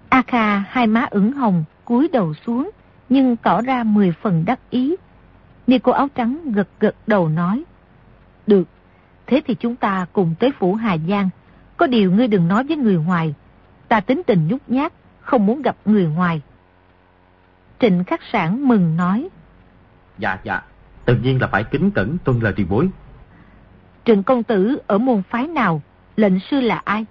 [0.08, 2.70] A Kha hai má ửng hồng, cúi đầu xuống,
[3.08, 4.96] nhưng tỏ ra mười phần đắc ý.
[5.66, 7.64] Ni cô áo trắng gật gật đầu nói.
[8.46, 8.68] Được,
[9.26, 11.28] thế thì chúng ta cùng tới phủ Hà Giang.
[11.76, 13.34] Có điều ngươi đừng nói với người ngoài.
[13.88, 16.42] Ta tính tình nhút nhát, không muốn gặp người ngoài.
[17.80, 19.28] Trịnh khắc sản mừng nói.
[20.22, 20.62] Dạ, dạ,
[21.04, 22.88] tự nhiên là phải kính cẩn tuân lời tiền bối.
[24.04, 25.82] Trịnh công tử ở môn phái nào,
[26.16, 27.06] lệnh sư là ai?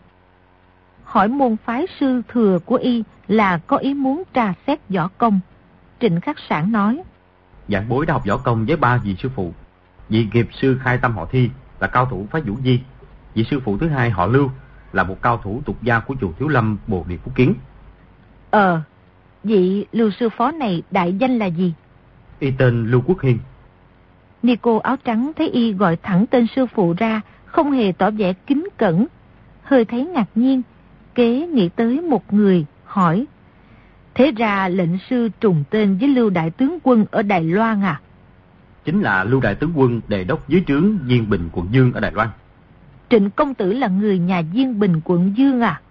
[1.03, 5.39] Hỏi môn phái sư thừa của y là có ý muốn tra xét võ công.
[5.99, 7.01] Trịnh Khắc Sản nói.
[7.67, 9.53] Dạng bối đã học võ công với ba vị sư phụ.
[10.09, 12.79] Vị nghiệp sư khai tâm họ thi là cao thủ phá vũ di.
[13.33, 14.49] Vị sư phụ thứ hai họ lưu
[14.93, 17.53] là một cao thủ tục gia của chùa Thiếu Lâm Bồ Đề Phú Kiến.
[18.51, 18.81] Ờ,
[19.43, 21.73] vị lưu sư phó này đại danh là gì?
[22.41, 23.39] Y tên Lưu Quốc Hiên.
[24.43, 28.33] Nico áo trắng thấy y gọi thẳng tên sư phụ ra, không hề tỏ vẻ
[28.33, 29.07] kính cẩn.
[29.63, 30.61] Hơi thấy ngạc nhiên,
[31.15, 33.25] kế nghĩ tới một người, hỏi.
[34.13, 38.01] Thế ra lệnh sư trùng tên với Lưu Đại Tướng Quân ở Đài Loan à?
[38.85, 41.99] Chính là Lưu Đại Tướng Quân đề đốc dưới trướng Diên Bình quận Dương ở
[41.99, 42.29] Đài Loan.
[43.09, 45.81] Trịnh Công Tử là người nhà Diên Bình quận Dương à?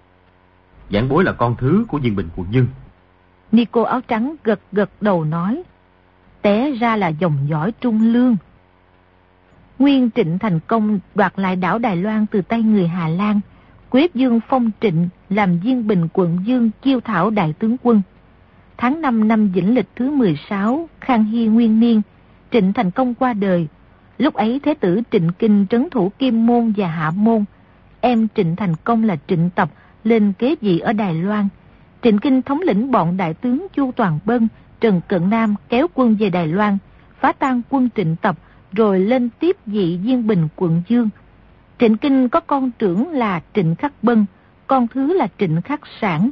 [0.92, 2.66] Giảng bối là con thứ của Diên Bình quận Dương.
[3.52, 5.62] Nico áo trắng gật gật đầu nói.
[6.42, 8.36] Té ra là dòng dõi trung lương.
[9.78, 13.40] Nguyên Trịnh thành công đoạt lại đảo Đài Loan từ tay người Hà Lan,
[13.90, 18.02] quyết dương phong trịnh làm Viên Bình quận Dương chiêu thảo đại tướng quân.
[18.76, 22.02] Tháng 5 năm Vĩnh Lịch thứ 16, Khang Hy Nguyên Niên,
[22.50, 23.68] Trịnh thành công qua đời.
[24.18, 27.44] Lúc ấy Thế tử Trịnh Kinh trấn thủ Kim Môn và Hạ Môn.
[28.00, 29.70] Em Trịnh Thành Công là Trịnh Tập
[30.04, 31.48] lên kế vị ở Đài Loan.
[32.02, 34.48] Trịnh Kinh thống lĩnh bọn đại tướng Chu Toàn Bân,
[34.80, 36.78] Trần Cận Nam kéo quân về Đài Loan,
[37.20, 38.36] phá tan quân Trịnh Tập,
[38.72, 41.08] rồi lên tiếp vị Diên Bình quận Dương.
[41.78, 44.26] Trịnh Kinh có con trưởng là Trịnh Khắc Bân,
[44.66, 46.30] con thứ là Trịnh Khắc Sản.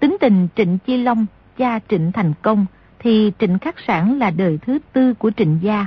[0.00, 1.26] Tính tình Trịnh Chi Long,
[1.58, 2.66] cha Trịnh Thành Công,
[2.98, 5.86] thì Trịnh Khắc Sản là đời thứ tư của Trịnh Gia.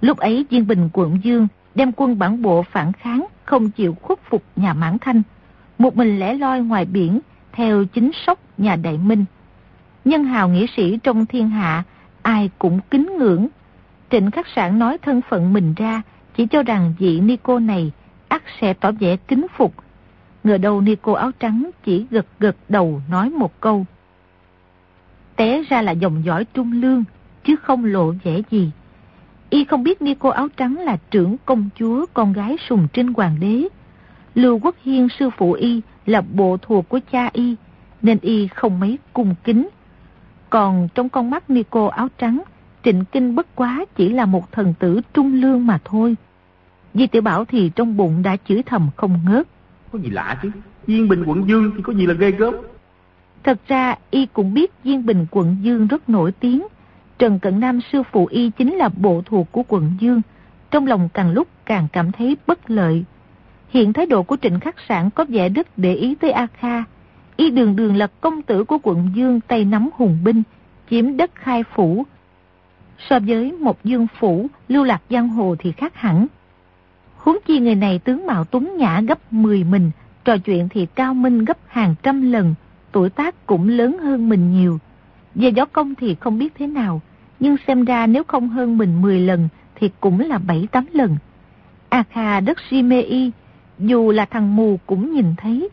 [0.00, 4.18] Lúc ấy Diên Bình quận Dương đem quân bản bộ phản kháng, không chịu khuất
[4.30, 5.22] phục nhà Mãn Thanh.
[5.78, 7.20] Một mình lẻ loi ngoài biển,
[7.52, 9.24] theo chính sóc nhà Đại Minh.
[10.06, 11.82] Nhân hào nghĩa sĩ trong thiên hạ,
[12.22, 13.48] ai cũng kính ngưỡng.
[14.10, 16.02] Trịnh Khắc Sản nói thân phận mình ra,
[16.36, 17.92] chỉ cho rằng vị Nico này
[18.28, 19.74] ắt sẽ tỏ vẻ kính phục.
[20.44, 23.86] Ngờ đâu Nico áo trắng chỉ gật gật đầu nói một câu.
[25.36, 27.04] Té ra là dòng dõi trung lương,
[27.44, 28.70] chứ không lộ vẻ gì.
[29.50, 33.36] Y không biết Nico áo trắng là trưởng công chúa con gái sùng trinh hoàng
[33.40, 33.68] đế.
[34.34, 37.56] Lưu Quốc Hiên sư phụ Y là bộ thuộc của cha Y,
[38.02, 39.68] nên Y không mấy cung kính.
[40.50, 42.42] Còn trong con mắt Nico áo trắng,
[42.84, 46.16] Trịnh Kinh bất quá chỉ là một thần tử trung lương mà thôi.
[46.94, 49.46] Di tiểu Bảo thì trong bụng đã chửi thầm không ngớt.
[49.92, 50.50] Có gì lạ chứ,
[50.86, 52.54] Diên Bình quận Dương thì có gì là ghê gớm.
[53.42, 56.66] Thật ra y cũng biết Diên Bình quận Dương rất nổi tiếng.
[57.18, 60.22] Trần Cận Nam sư phụ y chính là bộ thuộc của quận Dương.
[60.70, 63.04] Trong lòng càng lúc càng cảm thấy bất lợi.
[63.68, 66.84] Hiện thái độ của Trịnh Khắc Sản có vẻ rất để ý tới A Kha.
[67.36, 70.42] Y đường đường là công tử của quận Dương tay nắm hùng binh,
[70.90, 72.04] chiếm đất khai phủ.
[73.08, 76.26] So với một dương phủ, lưu lạc giang hồ thì khác hẳn.
[77.16, 79.90] Huống chi người này tướng mạo tuấn nhã gấp 10 mình,
[80.24, 82.54] trò chuyện thì cao minh gấp hàng trăm lần,
[82.92, 84.78] tuổi tác cũng lớn hơn mình nhiều.
[85.34, 87.00] Về gió công thì không biết thế nào,
[87.40, 91.16] nhưng xem ra nếu không hơn mình 10 lần thì cũng là 7-8 lần.
[91.88, 93.30] A Kha đất si mê y,
[93.78, 95.68] dù là thằng mù cũng nhìn thấy.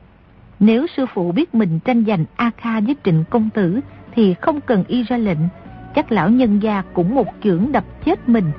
[0.66, 3.80] Nếu sư phụ biết mình tranh giành A Kha với trịnh công tử
[4.16, 5.38] thì không cần y ra lệnh,
[5.96, 8.52] chắc lão nhân gia cũng một chưởng đập chết mình.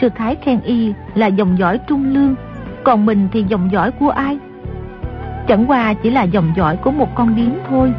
[0.00, 2.34] Sư Thái khen y là dòng dõi trung lương,
[2.84, 4.38] còn mình thì dòng dõi của ai?
[5.48, 7.92] Chẳng qua chỉ là dòng dõi của một con điếm thôi.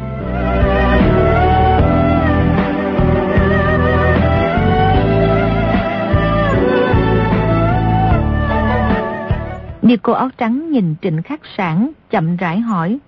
[9.82, 12.98] Như cô áo trắng nhìn trịnh khắc sản chậm rãi hỏi.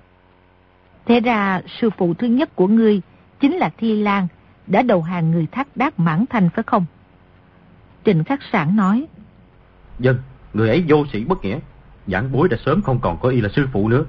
[1.07, 3.01] Thế ra sư phụ thứ nhất của ngươi
[3.41, 4.27] chính là Thi Lan,
[4.67, 6.85] đã đầu hàng người thác đác mãn thành phải không?
[8.05, 9.07] Trịnh khắc sản nói.
[9.99, 10.19] Dân,
[10.55, 11.59] người ấy vô sĩ bất nghĩa.
[12.07, 14.05] Giảng bối đã sớm không còn có y là sư phụ nữa.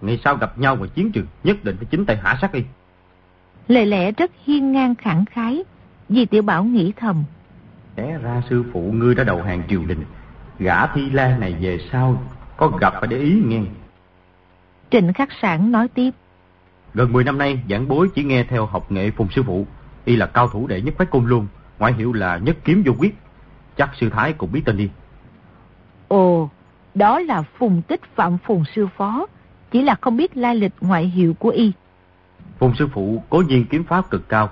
[0.00, 2.62] Ngày sau gặp nhau ngoài chiến trường nhất định phải chính tay hạ sát y.
[3.68, 5.64] Lời lẽ rất hiên ngang khẳng khái.
[6.08, 7.24] Di tiểu Bảo nghĩ thầm.
[7.94, 10.04] Té ra sư phụ ngươi đã đầu hàng triều đình.
[10.58, 12.22] Gã Thi Lan này về sau
[12.56, 13.60] có gặp phải để ý nghe.
[14.90, 16.10] Trịnh khắc sản nói tiếp.
[16.94, 19.66] Gần 10 năm nay, giảng bối chỉ nghe theo học nghệ phùng sư phụ.
[20.04, 21.46] Y là cao thủ đệ nhất phái cung luôn,
[21.78, 23.14] ngoại hiệu là nhất kiếm vô quyết.
[23.76, 24.90] Chắc sư thái cũng biết tên đi.
[26.08, 26.48] Ồ,
[26.94, 29.26] đó là phùng tích phạm phùng sư phó,
[29.70, 31.72] chỉ là không biết lai lịch ngoại hiệu của y.
[32.58, 34.48] Phùng sư phụ có nhiên kiếm pháp cực cao,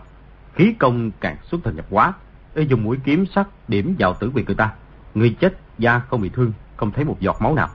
[0.55, 2.13] khí công càng xuất thần nhập quá.
[2.55, 4.73] Y dùng mũi kiếm sắc điểm vào tử vị người ta.
[5.15, 7.69] Người chết da không bị thương, không thấy một giọt máu nào.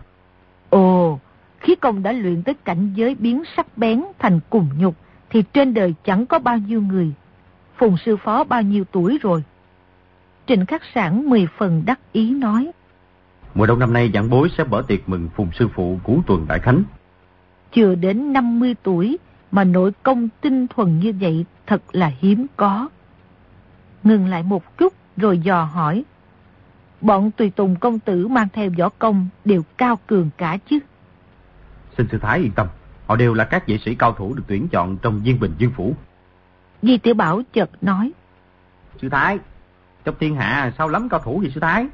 [0.70, 1.20] Ồ,
[1.64, 4.96] khí công đã luyện tới cảnh giới biến sắc bén thành cùng nhục,
[5.30, 7.12] thì trên đời chẳng có bao nhiêu người.
[7.78, 9.44] Phùng sư phó bao nhiêu tuổi rồi?
[10.48, 12.72] Trịnh Khắc Sản mười phần đắc ý nói.
[13.56, 16.46] Mùa đông năm nay giảng bối sẽ mở tiệc mừng Phùng sư phụ cũ tuần
[16.48, 16.84] Đại Khánh.
[17.72, 19.18] Chưa đến 50 tuổi
[19.52, 22.90] mà nội công tinh thuần như vậy thật là hiếm có.
[24.04, 26.04] ngừng lại một chút rồi dò hỏi.
[27.02, 30.80] Bọn tùy tùng công tử mang theo võ công đều cao cường cả chứ.
[31.98, 32.68] Xin sư Thái yên tâm,
[33.08, 35.72] họ đều là các vệ sĩ cao thủ được tuyển chọn trong viên bình dương
[35.76, 35.96] phủ.
[36.82, 38.12] Di Tiểu Bảo chợt nói.
[39.02, 39.40] Sư Thái,
[40.04, 41.88] trong thiên hạ sao lắm cao thủ vậy sư Thái?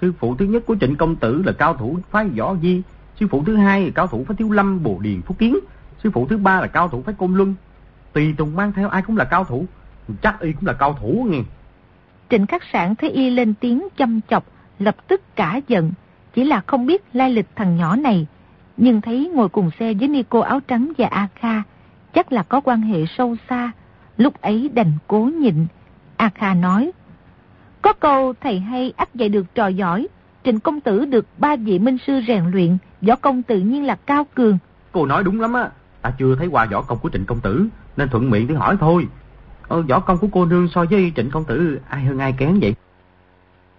[0.00, 2.82] Sư phụ thứ nhất của trịnh công tử là cao thủ phái võ di,
[3.20, 5.58] sư phụ thứ hai là cao thủ phái thiếu lâm bồ điền phúc kiến,
[6.02, 7.54] sư phụ thứ ba là cao thủ phái côn luân.
[8.12, 9.66] Tùy tùng mang theo ai cũng là cao thủ,
[10.22, 11.40] chắc y cũng là cao thủ nghe.
[12.30, 14.44] Trịnh khắc sản thấy y lên tiếng chăm chọc,
[14.78, 15.92] lập tức cả giận,
[16.34, 18.26] chỉ là không biết lai lịch thằng nhỏ này,
[18.76, 21.62] nhưng thấy ngồi cùng xe với Nico áo trắng và A Kha,
[22.14, 23.70] chắc là có quan hệ sâu xa,
[24.16, 25.66] lúc ấy đành cố nhịn.
[26.16, 26.92] A Kha nói,
[27.82, 30.08] có câu thầy hay ắt dạy được trò giỏi,
[30.44, 33.94] Trịnh công tử được ba vị minh sư rèn luyện, võ công tự nhiên là
[34.06, 34.58] cao cường.
[34.92, 35.70] Cô nói đúng lắm á,
[36.02, 38.76] ta chưa thấy qua võ công của Trịnh công tử, nên thuận miệng để hỏi
[38.80, 39.06] thôi.
[39.68, 42.60] Ờ, võ công của cô nương so với Trịnh công tử ai hơn ai kém
[42.60, 42.74] vậy?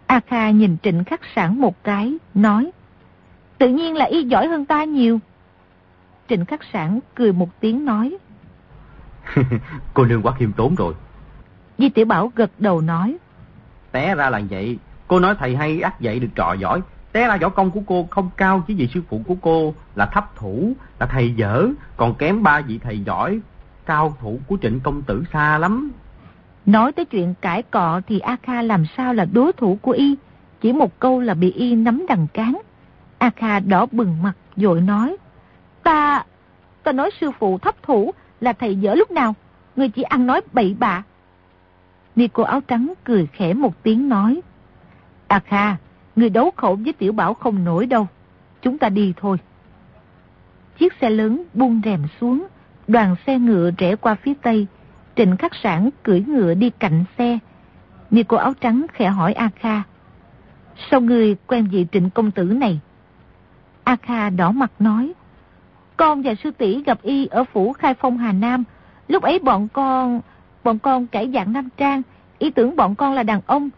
[0.07, 2.71] A Kha nhìn Trịnh khắc sản một cái, nói,
[3.57, 5.19] tự nhiên là y giỏi hơn ta nhiều.
[6.29, 8.17] Trịnh khắc sản cười một tiếng nói,
[9.93, 10.93] cô nương quá khiêm tốn rồi.
[11.77, 13.17] Di Tiểu Bảo gật đầu nói,
[13.91, 14.77] té ra là vậy.
[15.07, 16.81] Cô nói thầy hay ắt dạy được trò giỏi.
[17.11, 20.05] Té ra võ công của cô không cao chứ vì sư phụ của cô là
[20.05, 23.39] thấp thủ, là thầy dở, còn kém ba vị thầy giỏi.
[23.85, 25.91] Cao thủ của trịnh công tử xa lắm.
[26.65, 30.15] Nói tới chuyện cãi cọ thì A Kha làm sao là đối thủ của y.
[30.61, 32.61] Chỉ một câu là bị y nắm đằng cán.
[33.17, 35.17] A Kha đỏ bừng mặt dội nói.
[35.83, 36.23] Ta,
[36.83, 39.35] ta nói sư phụ thấp thủ là thầy dở lúc nào.
[39.75, 41.03] Người chỉ ăn nói bậy bạ.
[42.15, 44.41] Nico áo trắng cười khẽ một tiếng nói.
[45.27, 45.75] A Kha,
[46.15, 48.07] người đấu khẩu với tiểu bảo không nổi đâu.
[48.61, 49.37] Chúng ta đi thôi.
[50.77, 52.47] Chiếc xe lớn buông rèm xuống,
[52.87, 54.67] đoàn xe ngựa rẽ qua phía tây.
[55.15, 57.39] Trịnh khắc sản cưỡi ngựa đi cạnh xe.
[58.11, 59.81] Nico áo trắng khẽ hỏi A Kha.
[60.91, 62.79] Sao người quen vị trịnh công tử này?
[63.85, 65.13] A Kha đỏ mặt nói.
[65.97, 68.63] Con và sư tỷ gặp y ở phủ khai phong Hà Nam.
[69.07, 70.21] Lúc ấy bọn con
[70.63, 72.01] bọn con cải dạng nam trang,
[72.39, 73.69] ý tưởng bọn con là đàn ông.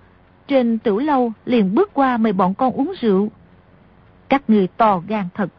[0.47, 3.29] Trên tử lâu liền bước qua mời bọn con uống rượu.
[4.29, 5.49] Các người to gan thật,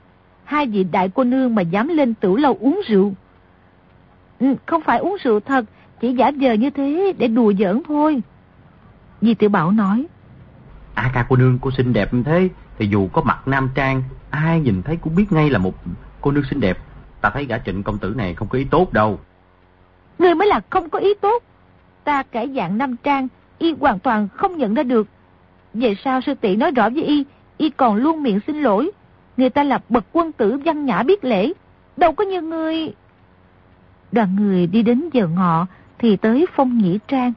[0.44, 3.12] hai vị đại cô nương mà dám lên tử lâu uống rượu.
[4.40, 5.64] Ừ, không phải uống rượu thật,
[6.00, 8.22] chỉ giả vờ như thế để đùa giỡn thôi.
[9.20, 10.06] Di tiểu Bảo nói.
[10.94, 14.02] À ca cô nương cô xinh đẹp như thế, thì dù có mặt nam trang,
[14.30, 15.74] ai nhìn thấy cũng biết ngay là một
[16.20, 16.78] cô nương xinh đẹp.
[17.20, 19.20] Ta thấy gã trịnh công tử này không có ý tốt đâu.
[20.18, 21.42] Ngươi mới là không có ý tốt.
[22.04, 25.08] Ta cải dạng nam trang, y hoàn toàn không nhận ra được.
[25.74, 27.24] Vậy sao sư tỷ nói rõ với y,
[27.56, 28.90] y còn luôn miệng xin lỗi.
[29.36, 31.52] Người ta là bậc quân tử văn nhã biết lễ.
[31.96, 32.92] Đâu có như ngươi...
[34.12, 35.66] Đoàn người đi đến giờ ngọ
[35.98, 37.32] thì tới Phong Nhĩ Trang.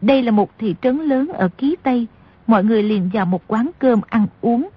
[0.00, 2.06] Đây là một thị trấn lớn ở Ký Tây.
[2.46, 4.68] Mọi người liền vào một quán cơm ăn uống.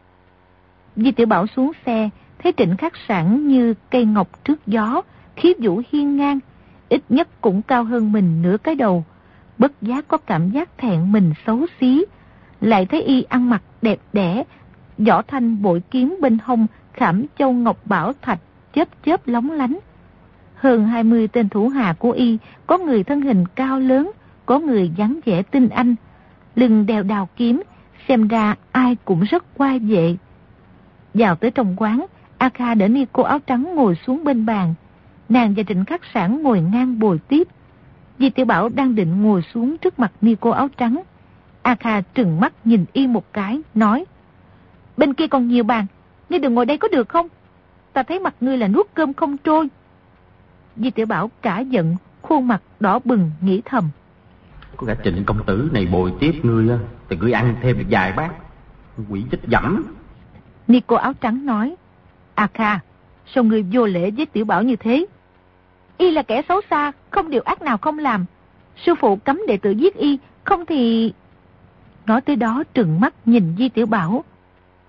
[0.95, 5.01] Di Tiểu Bảo xuống xe, thấy trịnh khắc sẵn như cây ngọc trước gió,
[5.35, 6.39] khí vũ hiên ngang,
[6.89, 9.05] ít nhất cũng cao hơn mình nửa cái đầu.
[9.57, 12.05] Bất giác có cảm giác thẹn mình xấu xí.
[12.61, 14.43] Lại thấy y ăn mặc đẹp đẽ,
[14.97, 18.39] võ thanh bội kiếm bên hông khảm châu ngọc bảo thạch
[18.73, 19.79] chớp chớp lóng lánh.
[20.55, 24.11] Hơn 20 tên thủ hạ của y, có người thân hình cao lớn,
[24.45, 25.95] có người dáng vẻ tinh anh,
[26.55, 27.61] lưng đeo đào kiếm,
[28.07, 30.17] xem ra ai cũng rất qua vệ.
[31.13, 32.05] Vào tới trong quán,
[32.37, 34.73] A Kha để ni cô áo trắng ngồi xuống bên bàn,
[35.31, 37.47] Nàng và Trịnh Khắc Sản ngồi ngang bồi tiếp.
[38.19, 41.01] Di Tiểu Bảo đang định ngồi xuống trước mặt ni cô áo trắng.
[41.61, 44.05] A Kha trừng mắt nhìn y một cái, nói.
[44.97, 45.85] Bên kia còn nhiều bàn,
[46.29, 47.27] ngươi đừng ngồi đây có được không?
[47.93, 49.67] Ta thấy mặt ngươi là nuốt cơm không trôi.
[50.75, 53.89] Di Tiểu Bảo cả giận, khuôn mặt đỏ bừng, nghĩ thầm.
[54.77, 56.69] Có cả trịnh công tử này bồi tiếp ngươi,
[57.09, 58.31] thì ngươi ăn thêm được vài bát.
[59.09, 59.83] Quỷ chết dẫm.
[60.67, 61.75] Ni cô áo trắng nói.
[62.35, 62.79] A Kha,
[63.35, 65.05] sao người vô lễ với Tiểu Bảo như thế?
[65.97, 68.25] Y là kẻ xấu xa, không điều ác nào không làm.
[68.85, 71.13] Sư phụ cấm đệ tử giết Y, không thì...
[72.05, 74.23] Nói tới đó trừng mắt nhìn Di Tiểu Bảo.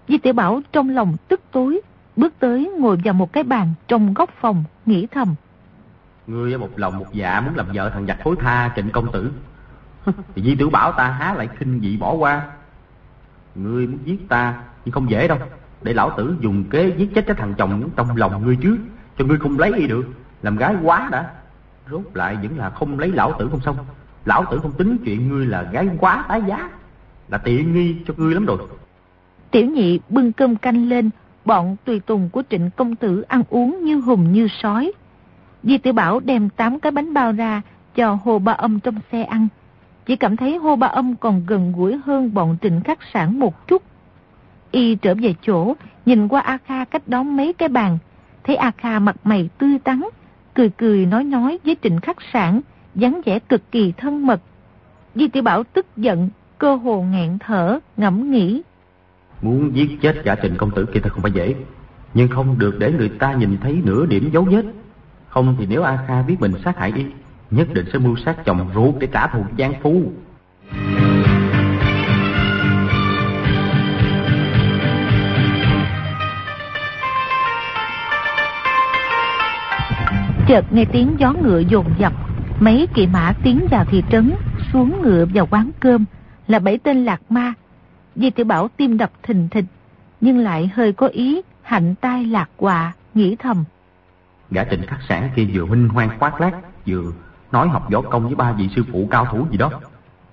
[0.08, 1.80] Di Tiểu Bảo trong lòng tức tối,
[2.16, 5.34] bước tới ngồi vào một cái bàn trong góc phòng, nghĩ thầm.
[6.26, 9.32] Ngươi một lòng một dạ muốn làm vợ thằng giặc phối tha trịnh công tử.
[10.34, 12.42] thì Di Tiểu Bảo ta há lại khinh dị bỏ qua.
[13.54, 15.38] Ngươi muốn giết ta, nhưng không dễ đâu.
[15.82, 18.76] Để lão tử dùng kế giết chết cái thằng chồng trong lòng ngươi trước,
[19.18, 20.06] cho ngươi không lấy y được.
[20.42, 21.30] Làm gái quá đã.
[21.90, 23.76] Rốt lại vẫn là không lấy lão tử không xong.
[24.24, 26.70] Lão tử không tính chuyện ngươi là gái quá tái giá
[27.28, 28.58] là tiện nghi cho ngươi lắm rồi.
[29.50, 31.10] Tiểu nhị bưng cơm canh lên
[31.44, 34.92] bọn tùy tùng của trịnh công tử ăn uống như hùng như sói.
[35.62, 37.62] Di tiểu bảo đem tám cái bánh bao ra
[37.94, 39.48] cho hồ ba âm trong xe ăn.
[40.06, 43.68] Chỉ cảm thấy hô ba âm còn gần gũi hơn bọn trịnh khắc sản một
[43.68, 43.82] chút.
[44.72, 45.74] Y trở về chỗ,
[46.06, 47.98] nhìn qua A Kha cách đó mấy cái bàn,
[48.44, 50.02] thấy A Kha mặt mày tươi tắn,
[50.54, 52.60] cười cười nói nói với trịnh khắc sản,
[52.94, 54.40] dáng vẻ cực kỳ thân mật.
[55.14, 58.62] Di tiểu Bảo tức giận, cơ hồ nghẹn thở, ngẫm nghĩ.
[59.42, 61.54] Muốn giết chết giả trịnh công tử kia thật không phải dễ,
[62.14, 64.64] nhưng không được để người ta nhìn thấy nửa điểm dấu vết.
[65.28, 67.04] Không thì nếu A Kha biết mình sát hại y,
[67.50, 70.02] nhất định sẽ mưu sát chồng ruột để trả thù giang phu.
[80.48, 82.12] Chợt nghe tiếng gió ngựa dồn dập,
[82.60, 84.32] mấy kỵ mã tiến vào thị trấn,
[84.72, 86.04] xuống ngựa vào quán cơm,
[86.46, 87.54] là bảy tên lạc ma.
[88.16, 89.64] Di tiểu Bảo tim đập thình thịch,
[90.20, 93.64] nhưng lại hơi có ý hạnh tai lạc quà, nghĩ thầm.
[94.50, 96.54] Gã trịnh khắc sản kia vừa huynh hoang khoác lác,
[96.86, 97.12] vừa
[97.52, 99.70] nói học võ công với ba vị sư phụ cao thủ gì đó.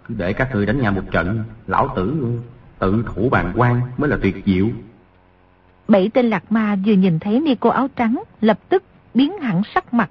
[0.07, 2.39] Cứ để các người đánh nhau một trận, lão tử
[2.79, 4.67] tự thủ bàn quan mới là tuyệt diệu.
[5.87, 9.61] Bảy tên lạc ma vừa nhìn thấy ni cô áo trắng, lập tức biến hẳn
[9.75, 10.09] sắc mặt.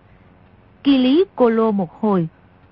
[0.82, 2.28] Kỳ lý cô lô một hồi,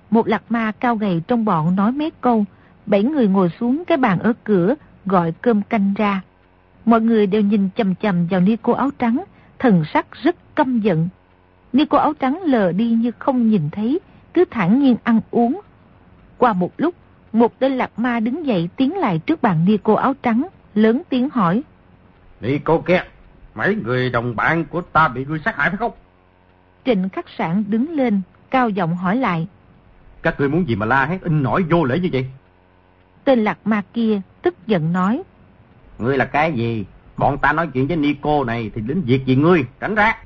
[0.09, 2.45] một lạc ma cao gầy trong bọn nói mấy câu,
[2.85, 6.21] bảy người ngồi xuống cái bàn ở cửa, gọi cơm canh ra.
[6.85, 9.23] Mọi người đều nhìn chầm chầm vào ni cô áo trắng,
[9.59, 11.09] thần sắc rất căm giận.
[11.73, 13.99] Ni cô áo trắng lờ đi như không nhìn thấy,
[14.33, 15.61] cứ thản nhiên ăn uống.
[16.37, 16.95] Qua một lúc,
[17.33, 21.01] một tên lạc ma đứng dậy tiến lại trước bàn ni cô áo trắng, lớn
[21.09, 21.63] tiếng hỏi.
[22.41, 23.03] Ni cô kia,
[23.55, 25.91] mấy người đồng bạn của ta bị ngươi sát hại phải không?
[26.87, 29.47] Trịnh khắc sản đứng lên, cao giọng hỏi lại.
[30.21, 32.25] Các ngươi muốn gì mà la hét in nổi vô lễ như vậy?
[33.23, 35.23] Tên lạc ma kia tức giận nói.
[35.99, 36.85] Ngươi là cái gì?
[37.17, 40.17] Bọn ta nói chuyện với Nico này thì đến việc gì ngươi, tránh ra.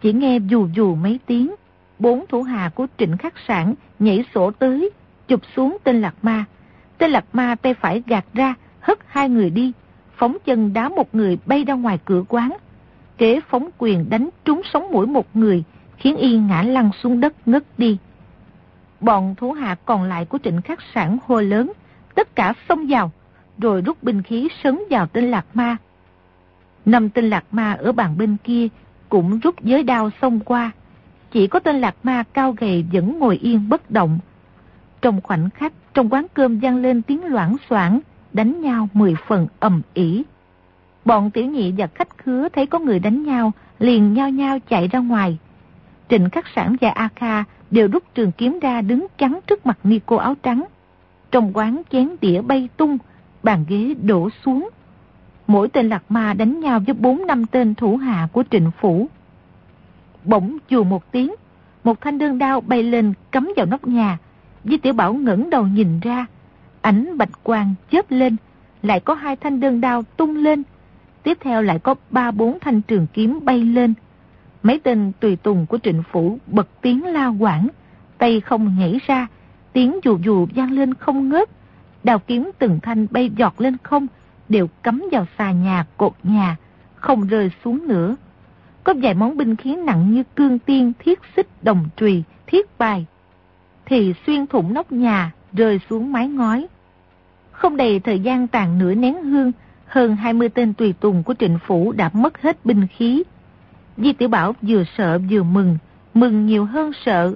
[0.00, 1.54] Chỉ nghe dù dù mấy tiếng,
[1.98, 4.90] bốn thủ hà của trịnh khắc sản nhảy sổ tới,
[5.28, 6.44] chụp xuống tên lạc ma.
[6.98, 9.72] Tên lạc ma tay phải gạt ra, hất hai người đi,
[10.16, 12.52] phóng chân đá một người bay ra ngoài cửa quán.
[13.18, 15.64] Kế phóng quyền đánh trúng sống mũi một người,
[15.96, 17.98] khiến y ngã lăn xuống đất ngất đi.
[19.00, 21.72] Bọn thủ hạ còn lại của trịnh khắc sản hô lớn,
[22.14, 23.12] tất cả xông vào,
[23.58, 25.76] rồi rút binh khí sấn vào tên lạc ma.
[26.84, 28.68] Năm tên lạc ma ở bàn bên kia
[29.08, 30.70] cũng rút giới đao xông qua.
[31.30, 34.18] Chỉ có tên lạc ma cao gầy vẫn ngồi yên bất động.
[35.02, 38.00] Trong khoảnh khắc, trong quán cơm vang lên tiếng loãng soảng,
[38.32, 40.24] đánh nhau mười phần ầm ỉ.
[41.06, 44.88] Bọn tiểu nhị và khách khứa thấy có người đánh nhau, liền nhao nhao chạy
[44.88, 45.38] ra ngoài.
[46.08, 49.78] Trịnh Khắc Sản và A Kha đều rút trường kiếm ra đứng chắn trước mặt
[49.84, 50.64] Nico áo trắng.
[51.30, 52.98] Trong quán chén đĩa bay tung,
[53.42, 54.68] bàn ghế đổ xuống.
[55.46, 59.08] Mỗi tên lạc ma đánh nhau với bốn năm tên thủ hạ của trịnh phủ.
[60.24, 61.34] Bỗng chùa một tiếng,
[61.84, 64.18] một thanh đơn đao bay lên cắm vào nóc nhà.
[64.64, 66.26] Di tiểu Bảo ngẩng đầu nhìn ra,
[66.80, 68.36] ảnh bạch quang chớp lên,
[68.82, 70.62] lại có hai thanh đơn đao tung lên.
[71.26, 73.94] Tiếp theo lại có ba bốn thanh trường kiếm bay lên.
[74.62, 77.68] Mấy tên tùy tùng của trịnh phủ bật tiếng la quảng,
[78.18, 79.26] tay không nhảy ra,
[79.72, 81.48] tiếng dù dù vang lên không ngớt.
[82.04, 84.06] Đào kiếm từng thanh bay giọt lên không,
[84.48, 86.56] đều cắm vào xà nhà, cột nhà,
[86.94, 88.16] không rơi xuống nữa.
[88.84, 93.06] Có vài món binh khí nặng như cương tiên, thiết xích, đồng trùy, thiết bài,
[93.86, 96.66] thì xuyên thủng nóc nhà, rơi xuống mái ngói.
[97.52, 99.52] Không đầy thời gian tàn nửa nén hương,
[99.86, 103.22] hơn 20 tên tùy tùng của trịnh phủ đã mất hết binh khí.
[103.96, 105.78] Di Tiểu Bảo vừa sợ vừa mừng,
[106.14, 107.34] mừng nhiều hơn sợ.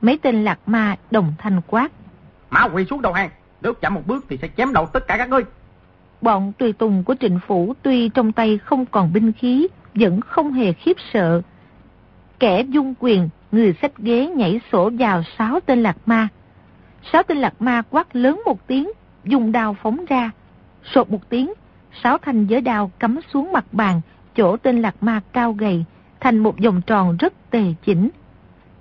[0.00, 1.92] Mấy tên lạc ma đồng thanh quát.
[2.50, 3.30] Mã quỳ xuống đầu hàng,
[3.62, 5.42] nếu chậm một bước thì sẽ chém đầu tất cả các ngươi.
[6.20, 10.52] Bọn tùy tùng của trịnh phủ tuy trong tay không còn binh khí, vẫn không
[10.52, 11.42] hề khiếp sợ.
[12.38, 16.28] Kẻ dung quyền, người xách ghế nhảy sổ vào sáu tên lạc ma.
[17.12, 18.90] Sáu tên lạc ma quát lớn một tiếng,
[19.24, 20.30] dùng đao phóng ra.
[20.94, 21.52] Sột một tiếng,
[22.02, 24.00] sáu thanh giới đao cắm xuống mặt bàn,
[24.36, 25.84] chỗ tên lạc ma cao gầy,
[26.20, 28.08] thành một vòng tròn rất tề chỉnh.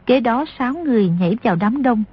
[0.05, 2.03] Kế đó sáu người nhảy vào đám đông,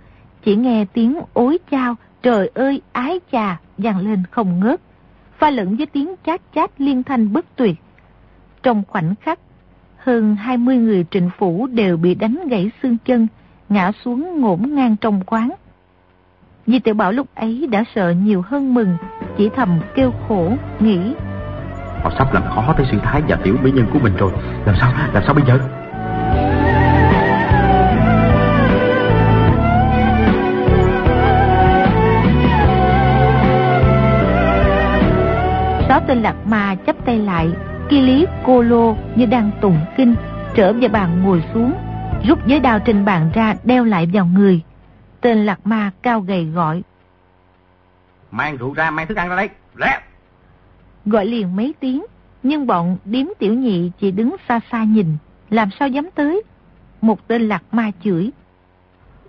[0.43, 4.81] chỉ nghe tiếng ối chao, trời ơi ái chà, vang lên không ngớt,
[5.39, 7.75] pha lẫn với tiếng chát chát liên thanh bất tuyệt.
[8.63, 9.39] Trong khoảnh khắc,
[9.97, 13.27] hơn 20 người trịnh phủ đều bị đánh gãy xương chân,
[13.69, 15.51] ngã xuống ngổn ngang trong quán.
[16.67, 18.97] Di tiểu Bảo lúc ấy đã sợ nhiều hơn mừng,
[19.39, 21.15] chỉ thầm kêu khổ, nghĩ.
[22.03, 24.33] Họ sắp làm khó tới sư thái và tiểu mỹ nhân của mình rồi,
[24.67, 25.59] làm sao, làm sao bây giờ?
[35.89, 37.49] Sáu tên lạc ma chấp tay lại,
[37.89, 40.15] kỳ lý cô lô như đang tụng kinh,
[40.55, 41.73] trở về bàn ngồi xuống,
[42.29, 44.61] rút giới đao trên bàn ra đeo lại vào người.
[45.25, 46.83] Tên lạc ma cao gầy gọi.
[48.31, 50.01] Mang rượu ra, mang thức ăn ra đây, lẹ.
[51.07, 52.05] Gọi liền mấy tiếng,
[52.43, 55.07] nhưng bọn điếm tiểu nhị chỉ đứng xa xa nhìn,
[55.51, 56.43] làm sao dám tới.
[57.01, 58.31] Một tên lạc ma chửi.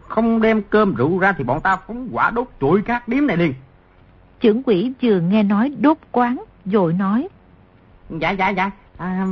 [0.07, 3.37] Không đem cơm rượu ra thì bọn ta phóng quả đốt trụi các điếm này
[3.37, 3.53] liền.
[4.39, 7.27] Trưởng quỷ vừa nghe nói đốt quán, dội nói.
[8.09, 9.27] Dạ, dạ, dạ, à,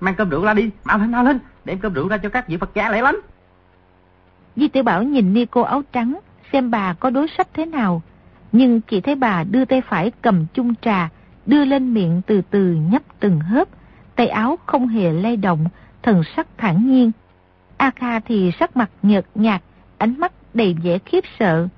[0.00, 2.48] mang cơm rượu ra đi, mau lên, mau lên, đem cơm rượu ra cho các
[2.48, 3.20] vị Phật gia lẽ lắm.
[4.56, 6.18] Di tiểu Bảo nhìn ni cô áo trắng,
[6.52, 8.02] xem bà có đối sách thế nào.
[8.52, 11.08] Nhưng chỉ thấy bà đưa tay phải cầm chung trà,
[11.46, 13.68] đưa lên miệng từ từ nhấp từng hớp,
[14.16, 15.64] tay áo không hề lay động,
[16.02, 17.12] thần sắc thản nhiên.
[17.76, 19.62] A Kha thì sắc mặt nhợt nhạt,
[19.98, 21.68] ánh mắt đầy vẻ khiếp sợ.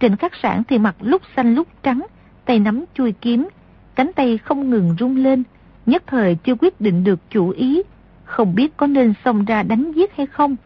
[0.00, 2.06] Trịnh khắc sản thì mặt lúc xanh lúc trắng,
[2.44, 3.48] tay nắm chui kiếm,
[3.94, 5.42] cánh tay không ngừng rung lên,
[5.86, 7.82] nhất thời chưa quyết định được chủ ý,
[8.24, 10.56] không biết có nên xông ra đánh giết hay không.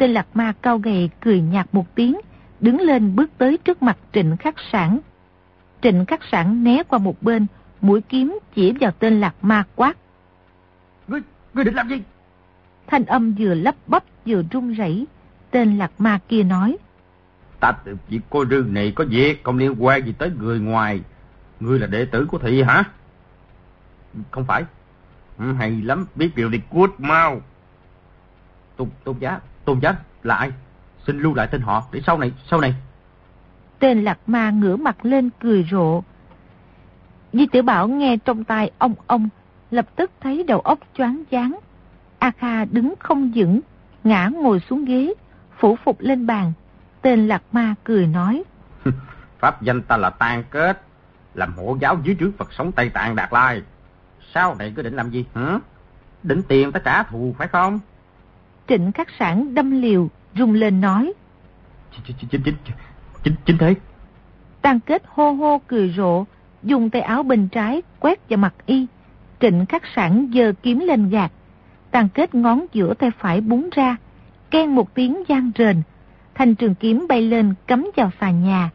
[0.00, 2.20] Tên lạc ma cao gầy cười nhạt một tiếng,
[2.60, 4.98] đứng lên bước tới trước mặt trịnh khắc sản.
[5.82, 7.46] Trịnh khắc sản né qua một bên,
[7.80, 9.96] mũi kiếm chỉ vào tên lạc ma quát.
[11.08, 11.20] Ngươi,
[11.54, 12.02] ngươi định làm gì?
[12.86, 15.06] Thanh âm vừa lấp bắp vừa run rẩy.
[15.50, 16.76] Tên lạc ma kia nói.
[17.60, 21.00] Ta tự việc cô rương này có việc, không liên quan gì tới người ngoài.
[21.60, 22.84] Ngươi là đệ tử của thị hả?
[24.30, 24.64] Không phải.
[25.38, 27.40] Ừ, hay lắm, biết điều đi cút mau.
[28.80, 30.52] Tôn, tôn giá, tôn giá là ai?
[31.06, 32.74] Xin lưu lại tên họ để sau này, sau này.
[33.78, 36.02] Tên lạc ma ngửa mặt lên cười rộ.
[37.32, 39.28] Di tiểu Bảo nghe trong tai ông ông,
[39.70, 41.58] lập tức thấy đầu óc choáng váng.
[42.18, 43.60] A Kha đứng không vững,
[44.04, 45.14] ngã ngồi xuống ghế,
[45.58, 46.52] phủ phục lên bàn.
[47.02, 48.42] Tên lạc ma cười nói.
[49.38, 50.82] Pháp danh ta là Tan Kết,
[51.34, 53.62] làm hộ giáo dưới trướng Phật sống Tây Tạng Đạt Lai.
[54.34, 55.24] Sau này cứ định làm gì?
[55.34, 55.58] Hả?
[56.22, 57.80] Định tiền ta trả thù phải không?
[58.70, 60.08] Trịnh khắc sản đâm liều,
[60.38, 61.12] rung lên nói.
[62.06, 62.54] Chính, chính, chính,
[63.24, 63.74] chính, chính thế.
[64.62, 66.24] Tăng kết hô hô cười rộ,
[66.62, 68.86] dùng tay áo bên trái quét vào mặt y.
[69.40, 71.32] Trịnh khắc sản giơ kiếm lên gạt.
[71.90, 73.96] Tăng kết ngón giữa tay phải búng ra,
[74.50, 75.82] ken một tiếng gian rền.
[76.34, 78.70] Thanh trường kiếm bay lên cắm vào xà nhà.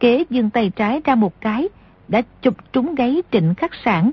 [0.00, 1.68] Kế dương tay trái ra một cái,
[2.08, 4.10] đã chụp trúng gáy trịnh khắc sản.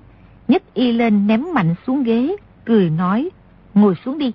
[0.47, 3.29] nhấc y lên ném mạnh xuống ghế, cười nói,
[3.73, 4.31] ngồi xuống đi.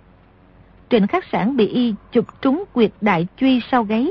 [0.93, 4.09] Trịnh khắc sản bị y chụp trúng quyệt đại truy sau gáy,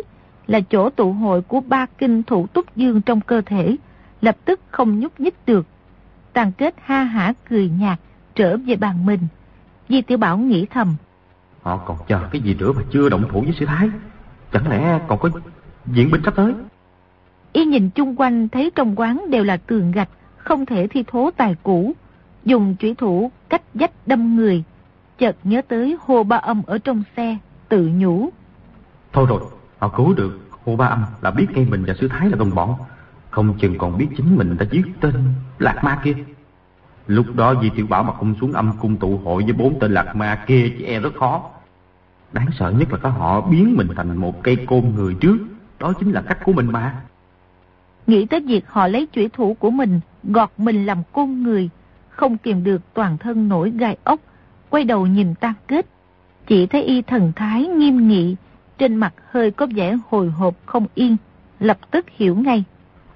[0.47, 3.75] là chỗ tụ hội của ba kinh thủ túc dương trong cơ thể,
[4.21, 5.67] lập tức không nhúc nhích được.
[6.33, 7.99] Tàn kết ha hả cười nhạt,
[8.35, 9.19] trở về bàn mình.
[9.89, 10.95] Di tiểu Bảo nghĩ thầm.
[11.61, 13.89] Họ còn chờ cái gì nữa mà chưa động thủ với sư thái?
[14.51, 15.29] Chẳng lẽ còn có
[15.85, 16.53] diễn binh sắp tới?
[17.53, 21.29] Y nhìn chung quanh thấy trong quán đều là tường gạch, không thể thi thố
[21.37, 21.93] tài cũ.
[22.45, 24.63] Dùng chủy thủ cách dách đâm người.
[25.21, 27.37] Chợt nhớ tới hồ ba âm ở trong xe,
[27.69, 28.29] tự nhủ.
[29.13, 29.41] Thôi rồi,
[29.79, 32.55] họ cứu được hồ ba âm là biết ngay mình và sư thái là đồng
[32.55, 32.75] bọn.
[33.29, 35.13] Không chừng còn biết chính mình đã giết tên
[35.59, 36.15] lạc ma kia.
[37.07, 39.91] Lúc đó Di Tiểu Bảo mà không xuống âm cung tụ hội với bốn tên
[39.91, 41.49] lạc ma kia chỉ e rất khó.
[42.33, 45.37] Đáng sợ nhất là có họ biến mình thành một cây côn người trước.
[45.79, 47.01] Đó chính là cách của mình mà.
[48.07, 51.69] Nghĩ tới việc họ lấy chủy thủ của mình, gọt mình làm côn người,
[52.09, 54.19] không kiềm được toàn thân nổi gai ốc,
[54.71, 55.85] quay đầu nhìn tan kết.
[56.47, 58.35] Chỉ thấy y thần thái nghiêm nghị,
[58.77, 61.17] trên mặt hơi có vẻ hồi hộp không yên,
[61.59, 62.63] lập tức hiểu ngay.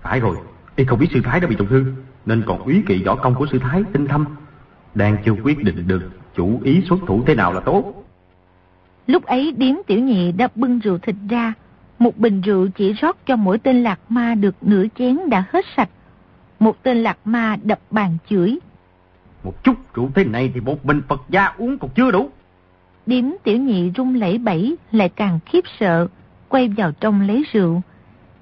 [0.01, 0.37] Phải rồi,
[0.75, 1.95] y không biết sư thái đã bị trọng thương,
[2.25, 4.25] nên còn úy kỵ võ công của sư thái tinh thâm.
[4.95, 8.05] Đang chưa quyết định được chủ ý xuất thủ thế nào là tốt.
[9.07, 11.53] Lúc ấy điếm tiểu nhị đã bưng rượu thịt ra,
[11.99, 15.65] một bình rượu chỉ rót cho mỗi tên lạc ma được nửa chén đã hết
[15.77, 15.89] sạch.
[16.59, 18.59] Một tên lạc ma đập bàn chửi.
[19.45, 22.29] Một chút rượu thế này thì một bình Phật gia uống còn chưa đủ.
[23.05, 26.07] Điếm tiểu nhị rung lẫy bẫy lại càng khiếp sợ,
[26.49, 27.81] quay vào trong lấy rượu.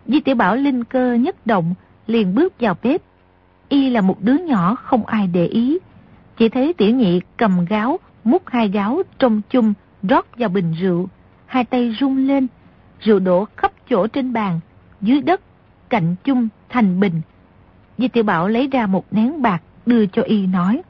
[0.05, 1.73] Di tiểu bảo linh cơ nhất động,
[2.07, 3.01] liền bước vào bếp.
[3.69, 5.77] Y là một đứa nhỏ không ai để ý.
[6.37, 9.73] Chỉ thấy tiểu nhị cầm gáo, múc hai gáo trong chung,
[10.03, 11.09] rót vào bình rượu.
[11.45, 12.47] Hai tay rung lên,
[12.99, 14.59] rượu đổ khắp chỗ trên bàn,
[15.01, 15.41] dưới đất,
[15.89, 17.21] cạnh chung, thành bình.
[17.97, 20.81] Di tiểu bảo lấy ra một nén bạc, đưa cho y nói.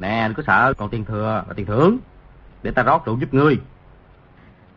[0.00, 1.98] Nè, đừng có sợ, còn tiền thừa và tiền thưởng.
[2.62, 3.58] Để ta rót rượu giúp ngươi.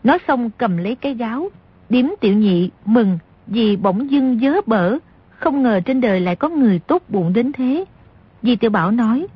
[0.03, 1.49] Nói xong cầm lấy cái gáo,
[1.89, 4.97] điếm tiểu nhị mừng vì bỗng dưng dớ bở,
[5.30, 7.86] không ngờ trên đời lại có người tốt bụng đến thế.
[8.41, 9.28] Di tiểu bảo nói.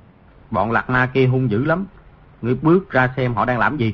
[0.52, 1.86] Bọn lạc ma kia hung dữ lắm.
[2.42, 3.94] Ngươi bước ra xem họ đang làm gì.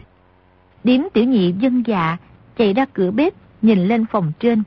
[0.84, 2.18] Điếm tiểu nhị dân dạ,
[2.58, 4.64] chạy ra cửa bếp, nhìn lên phòng trên.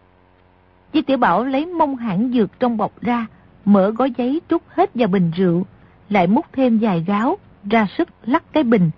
[0.92, 3.26] Di tiểu bảo lấy mông hãng dược trong bọc ra,
[3.64, 5.66] mở gói giấy trút hết vào bình rượu,
[6.08, 7.38] lại múc thêm vài gáo,
[7.70, 8.90] ra sức lắc cái bình.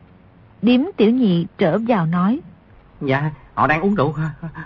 [0.62, 2.40] Điếm tiểu nhị trở vào nói.
[3.00, 4.14] Dạ, họ đang uống rượu,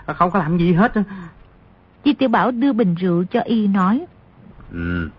[0.07, 0.93] không có làm gì hết.
[2.05, 4.05] Di Tiểu Bảo đưa bình rượu cho y nói.
[4.71, 5.09] Ừ,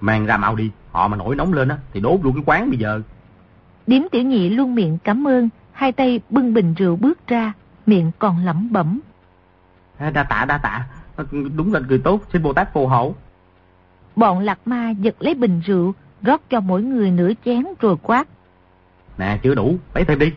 [0.00, 2.70] mang ra mau đi, họ mà nổi nóng lên á thì đốt luôn cái quán
[2.70, 3.02] bây giờ.
[3.86, 7.52] Điếm Tiểu Nhị luôn miệng cảm ơn, hai tay bưng bình rượu bước ra,
[7.86, 9.00] miệng còn lẩm bẩm.
[9.98, 10.86] Đa tạ, đa tạ,
[11.30, 13.14] đúng là người tốt, xin Bồ Tát phù hộ.
[14.16, 18.28] Bọn lạc ma giật lấy bình rượu, rót cho mỗi người nửa chén rồi quát.
[19.18, 20.32] Nè, chưa đủ, lấy thêm đi.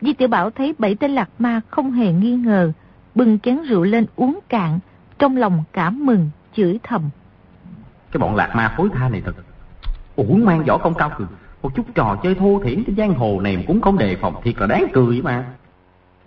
[0.00, 2.72] Di Tiểu Bảo thấy bảy tên lạc ma không hề nghi ngờ,
[3.14, 4.78] bưng chén rượu lên uống cạn,
[5.18, 7.02] trong lòng cảm mừng, chửi thầm.
[8.12, 9.34] Cái bọn lạc ma phối tha này thật,
[10.16, 11.28] uổng mang võ công cao cường,
[11.62, 14.54] một chút trò chơi thô thiển trên giang hồ này cũng không đề phòng thiệt
[14.58, 15.44] là đáng cười mà.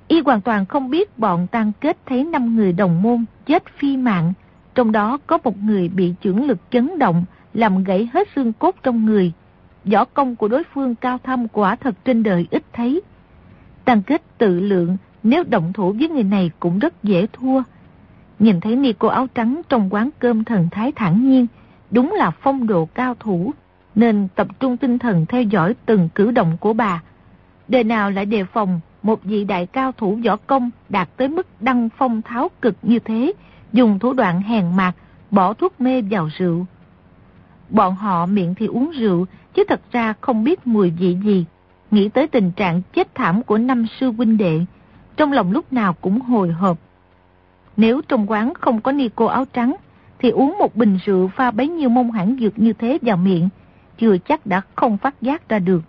[0.07, 3.97] Y hoàn toàn không biết bọn tan kết thấy năm người đồng môn chết phi
[3.97, 4.33] mạng,
[4.75, 7.23] trong đó có một người bị chưởng lực chấn động,
[7.53, 9.31] làm gãy hết xương cốt trong người.
[9.85, 13.01] Võ công của đối phương cao thâm quả thật trên đời ít thấy.
[13.85, 17.63] Tăng kết tự lượng, nếu động thủ với người này cũng rất dễ thua.
[18.39, 21.47] Nhìn thấy ni cô áo trắng trong quán cơm thần thái thản nhiên,
[21.91, 23.51] đúng là phong độ cao thủ,
[23.95, 27.01] nên tập trung tinh thần theo dõi từng cử động của bà.
[27.67, 31.47] Đời nào lại đề phòng một vị đại cao thủ võ công đạt tới mức
[31.59, 33.33] đăng phong tháo cực như thế,
[33.73, 34.93] dùng thủ đoạn hèn mạc
[35.31, 36.65] bỏ thuốc mê vào rượu.
[37.71, 41.45] Bọn họ miệng thì uống rượu, chứ thật ra không biết mùi vị gì.
[41.91, 44.59] Nghĩ tới tình trạng chết thảm của năm sư huynh đệ,
[45.17, 46.77] trong lòng lúc nào cũng hồi hộp.
[47.77, 49.75] Nếu trong quán không có ni cô áo trắng,
[50.19, 53.49] thì uống một bình rượu pha bấy nhiêu mông hãng dược như thế vào miệng,
[53.97, 55.81] chưa chắc đã không phát giác ra được.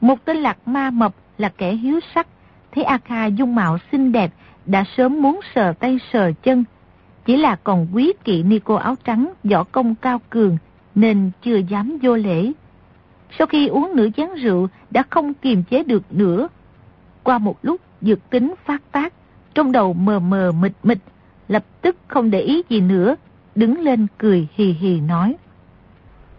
[0.00, 2.26] Một tên lạc ma mập là kẻ hiếu sắc,
[2.74, 4.30] thấy A Kha dung mạo xinh đẹp,
[4.66, 6.64] đã sớm muốn sờ tay sờ chân.
[7.24, 10.58] Chỉ là còn quý kỵ ni cô áo trắng, võ công cao cường,
[10.96, 12.52] nên chưa dám vô lễ.
[13.38, 16.48] Sau khi uống nửa chén rượu, đã không kiềm chế được nữa.
[17.22, 19.12] Qua một lúc, dược tính phát tác,
[19.54, 20.98] trong đầu mờ mờ mịt mịt,
[21.48, 23.16] lập tức không để ý gì nữa,
[23.54, 25.36] đứng lên cười hì hì nói.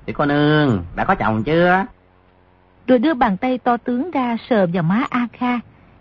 [0.06, 1.86] Chị cô nương, đã có chồng chưa?
[2.88, 5.60] Rồi đưa bàn tay to tướng ra sờ vào má A Kha.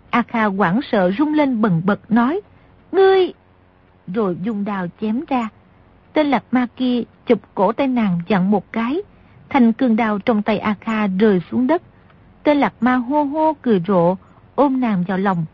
[0.09, 2.41] A Kha quảng sợ rung lên bần bật nói,
[2.91, 3.33] Ngươi!
[4.07, 5.49] Rồi dùng đào chém ra.
[6.13, 9.01] Tên lạc ma kia chụp cổ tay nàng dặn một cái.
[9.49, 11.81] Thành cương đào trong tay A Kha rơi xuống đất.
[12.43, 14.15] Tên lạc ma hô hô cười rộ,
[14.55, 15.45] ôm nàng vào lòng.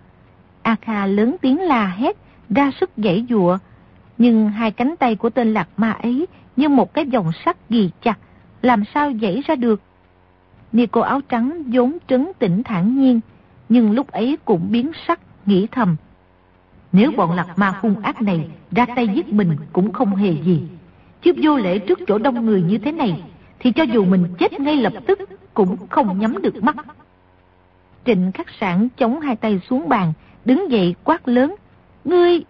[0.62, 2.18] A Kha lớn tiếng la hét,
[2.50, 3.58] ra sức giãy dụa.
[4.18, 7.90] Nhưng hai cánh tay của tên lạc ma ấy như một cái vòng sắt ghi
[8.02, 8.18] chặt,
[8.62, 9.82] làm sao giãy ra được.
[10.72, 13.20] Ni cô áo trắng vốn trấn tĩnh thản nhiên,
[13.70, 15.96] nhưng lúc ấy cũng biến sắc, nghĩ thầm.
[16.92, 20.62] Nếu bọn lạc ma hung ác này ra tay giết mình cũng không hề gì.
[21.24, 23.24] Chứ vô lễ trước chỗ đông người như thế này,
[23.60, 25.20] thì cho dù mình chết ngay lập tức
[25.54, 26.76] cũng không nhắm được mắt.
[28.06, 30.14] Trịnh khắc sản chống hai tay xuống bàn,
[30.46, 31.56] đứng dậy quát lớn.
[32.06, 32.44] Ngươi!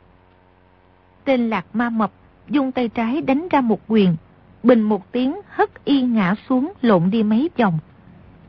[1.23, 2.11] Tên lạc ma mập
[2.49, 4.15] dùng tay trái đánh ra một quyền,
[4.63, 7.79] bình một tiếng hất y ngã xuống lộn đi mấy vòng.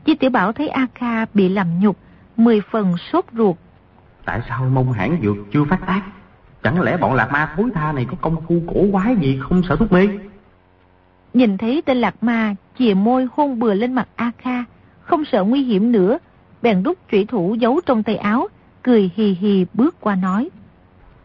[0.05, 1.97] Chi tiểu bảo thấy A Kha bị làm nhục,
[2.37, 3.55] mười phần sốt ruột.
[4.25, 6.01] Tại sao mông hãng dược chưa phát tác?
[6.65, 9.61] Chẳng lẽ bọn lạc ma thối tha này có công phu cổ quái gì không
[9.69, 10.07] sợ thuốc mê?
[11.33, 14.63] Nhìn thấy tên lạc ma chìa môi hôn bừa lên mặt A Kha,
[15.01, 16.17] không sợ nguy hiểm nữa,
[16.61, 18.47] bèn rút trụy thủ giấu trong tay áo,
[18.83, 20.49] cười hì hì bước qua nói.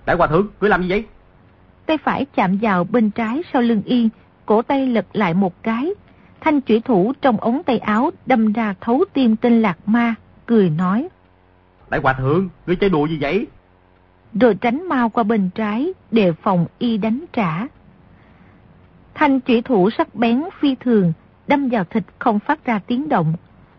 [0.07, 1.05] Đại hòa thượng, cứ làm gì vậy?
[1.87, 4.09] Tay phải chạm vào bên trái sau lưng y,
[4.47, 5.91] cổ tay lật lại một cái.
[6.41, 10.15] Thanh trụy thủ trong ống tay áo đâm ra thấu tim tên lạc ma,
[10.47, 11.09] cười nói.
[11.91, 13.47] Đại hòa thượng, ngươi chơi đùa gì vậy?
[14.35, 17.67] Rồi tránh mau qua bên trái, để phòng y đánh trả.
[19.15, 21.13] Thanh chỉ thủ sắc bén phi thường,
[21.47, 23.35] đâm vào thịt không phát ra tiếng động.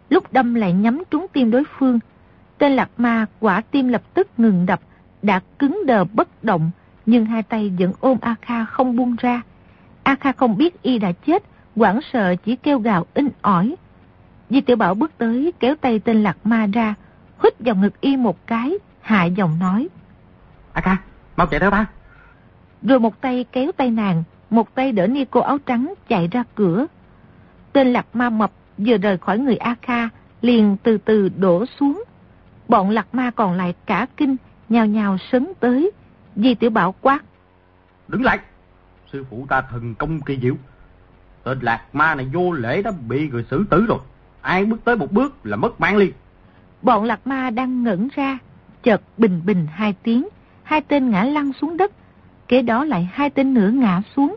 [0.10, 2.00] Lúc đâm lại nhắm trúng tim đối phương.
[2.58, 4.82] Tên lạc ma quả tim lập tức ngừng đập,
[5.22, 6.72] đã cứng đờ bất động,
[7.06, 9.42] nhưng hai tay vẫn ôm A Kha không buông ra.
[10.04, 11.44] A Kha không biết y đã chết,
[11.76, 13.76] quảng sợ chỉ kêu gào in ỏi.
[14.50, 16.94] Di tiểu Bảo bước tới kéo tay tên lạc ma ra,
[17.44, 19.90] hít vào ngực y một cái, hạ giọng nói.
[20.74, 20.98] A Kha,
[21.36, 21.86] mau chạy theo ta.
[22.84, 26.44] Rồi một tay kéo tay nàng, một tay đỡ ni cô áo trắng chạy ra
[26.56, 26.86] cửa.
[27.74, 30.10] Tên lạc ma mập vừa rời khỏi người A Kha,
[30.42, 32.04] liền từ từ đổ xuống.
[32.68, 34.36] Bọn lạc ma còn lại cả kinh,
[34.70, 35.92] nhào nhào sấn tới.
[36.36, 37.20] Di tiểu Bảo quát.
[38.08, 38.40] Đứng lại,
[39.12, 40.56] sư phụ ta thần công kỳ diệu.
[41.44, 44.00] Tên lạc ma này vô lễ đã bị người xử tử rồi.
[44.42, 46.12] Ai bước tới một bước là mất mạng liền.
[46.82, 48.38] Bọn lạc ma đang ngẩn ra,
[48.84, 50.28] chợt bình bình hai tiếng,
[50.72, 51.92] hai tên ngã lăn xuống đất,
[52.48, 54.36] kế đó lại hai tên nữa ngã xuống.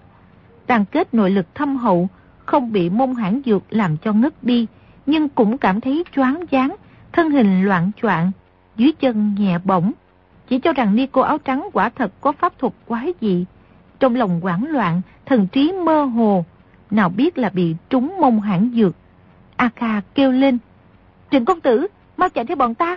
[0.67, 2.09] Tàn kết nội lực thâm hậu,
[2.45, 4.67] không bị mông hãng dược làm cho ngất đi,
[5.07, 6.77] nhưng cũng cảm thấy choáng váng,
[7.13, 8.31] thân hình loạn choạng,
[8.77, 9.93] dưới chân nhẹ bổng.
[10.49, 13.45] chỉ cho rằng ni cô áo trắng quả thật có pháp thuật quái dị.
[14.01, 16.45] Trong lòng quảng loạn, thần trí mơ hồ,
[16.91, 18.95] nào biết là bị trúng mông hãng dược.
[19.57, 20.59] A Kha kêu lên,
[21.31, 22.97] Trịnh công tử, mau chạy theo bọn ta.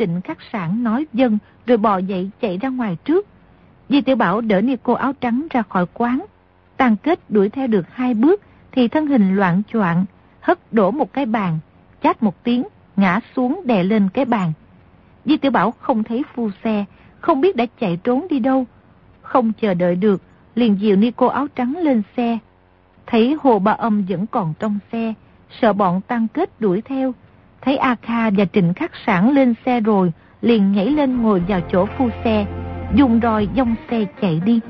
[0.00, 3.26] Trịnh khắc sản nói dân, rồi bò dậy chạy ra ngoài trước.
[3.88, 6.24] Di tiểu Bảo đỡ cô áo trắng ra khỏi quán.
[6.76, 8.42] Tàn kết đuổi theo được hai bước,
[8.72, 10.04] thì thân hình loạn choạng
[10.40, 11.58] hất đổ một cái bàn,
[12.02, 12.64] chát một tiếng,
[12.96, 14.52] ngã xuống đè lên cái bàn.
[15.24, 16.84] Di tiểu Bảo không thấy phu xe,
[17.20, 18.66] không biết đã chạy trốn đi đâu.
[19.22, 20.22] Không chờ đợi được,
[20.54, 22.38] liền dìu cô áo trắng lên xe.
[23.06, 25.14] Thấy Hồ Ba Âm vẫn còn trong xe,
[25.60, 27.14] sợ bọn tăng kết đuổi theo.
[27.62, 31.60] Thấy A Kha và Trịnh Khắc Sản lên xe rồi, liền nhảy lên ngồi vào
[31.72, 32.46] chỗ phu xe,
[32.94, 34.60] dùng roi dông xe chạy đi.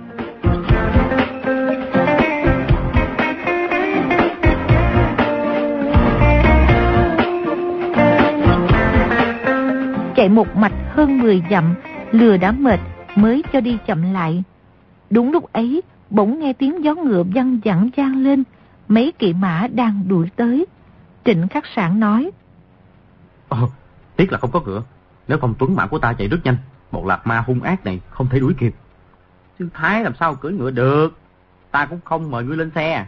[10.16, 11.74] Chạy một mạch hơn 10 dặm,
[12.10, 12.80] lừa đã mệt
[13.16, 14.42] mới cho đi chậm lại.
[15.10, 18.44] Đúng lúc ấy, bỗng nghe tiếng gió ngựa văng vẳng vang lên,
[18.88, 20.66] mấy kỵ mã đang đuổi tới.
[21.24, 22.30] Trịnh khắc sản nói.
[23.50, 23.58] Ờ,
[24.16, 24.82] tiếc là không có cửa
[25.28, 26.56] Nếu không tuấn mã của ta chạy rất nhanh,
[26.90, 28.74] một lạc ma hung ác này không thể đuổi kịp.
[29.58, 31.18] Sư Thái làm sao cưỡi ngựa được,
[31.70, 33.06] ta cũng không mời ngươi lên xe.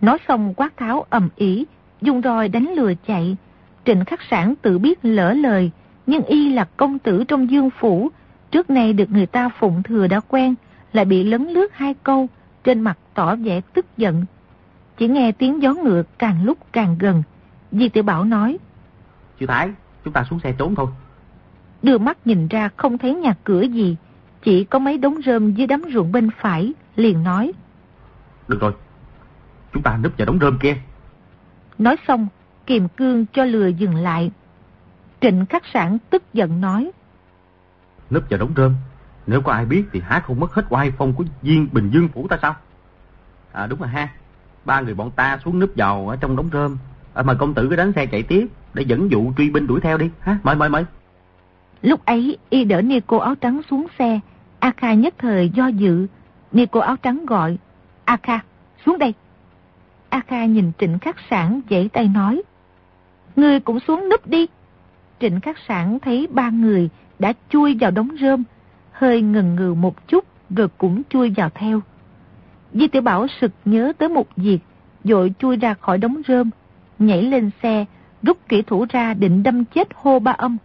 [0.00, 1.66] Nói xong quát tháo ầm ỉ,
[2.00, 3.36] dùng roi đánh lừa chạy.
[3.84, 5.70] Trịnh khắc sản tự biết lỡ lời,
[6.06, 8.10] nhưng y là công tử trong dương phủ,
[8.50, 10.54] trước nay được người ta phụng thừa đã quen,
[10.92, 12.28] lại bị lấn lướt hai câu,
[12.64, 14.24] trên mặt tỏ vẻ tức giận.
[14.96, 17.22] Chỉ nghe tiếng gió ngựa càng lúc càng gần.
[17.72, 18.58] Di tiểu Bảo nói.
[19.40, 19.70] Sư Thái,
[20.04, 20.86] chúng ta xuống xe trốn thôi.
[21.82, 23.96] Đưa mắt nhìn ra không thấy nhà cửa gì,
[24.42, 27.52] chỉ có mấy đống rơm dưới đám ruộng bên phải, liền nói.
[28.48, 28.72] Được rồi,
[29.72, 30.76] chúng ta núp vào đống rơm kia.
[31.78, 32.26] Nói xong,
[32.66, 34.30] kiềm cương cho lừa dừng lại.
[35.20, 36.90] Trịnh khắc sản tức giận nói.
[38.10, 38.74] Núp vào đống rơm,
[39.26, 42.08] nếu có ai biết thì há không mất hết oai phong của viên Bình Dương
[42.08, 42.56] Phủ ta sao?
[43.52, 44.08] À đúng rồi ha,
[44.64, 46.76] ba người bọn ta xuống núp vào ở trong đống rơm.
[47.14, 48.46] À, mời công tử cứ đánh xe chạy tiếp
[48.78, 50.10] để dẫn dụ truy binh đuổi theo đi.
[50.20, 50.84] ha Mời mời mời.
[51.82, 54.20] Lúc ấy, y đỡ ni cô áo trắng xuống xe.
[54.58, 56.06] A Kha nhất thời do dự.
[56.52, 57.58] Ni cô áo trắng gọi.
[58.04, 58.38] A Kha,
[58.86, 59.14] xuống đây.
[60.08, 62.42] A Kha nhìn Trịnh Khắc Sản dãy tay nói.
[63.36, 64.46] Người cũng xuống núp đi.
[65.20, 68.44] Trịnh Khắc Sản thấy ba người đã chui vào đống rơm,
[68.92, 71.80] hơi ngần ngừ một chút rồi cũng chui vào theo.
[72.72, 74.58] Di tiểu Bảo sực nhớ tới một việc,
[75.04, 76.50] dội chui ra khỏi đống rơm,
[76.98, 77.84] nhảy lên xe,
[78.22, 80.56] rút kỹ thủ ra định đâm chết hô ba âm.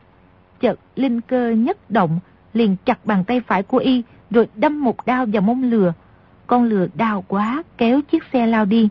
[0.60, 2.20] Chợt linh cơ nhất động,
[2.54, 5.94] liền chặt bàn tay phải của y, rồi đâm một đao vào mông lừa.
[6.48, 8.90] Con lừa đau quá, kéo chiếc xe lao đi.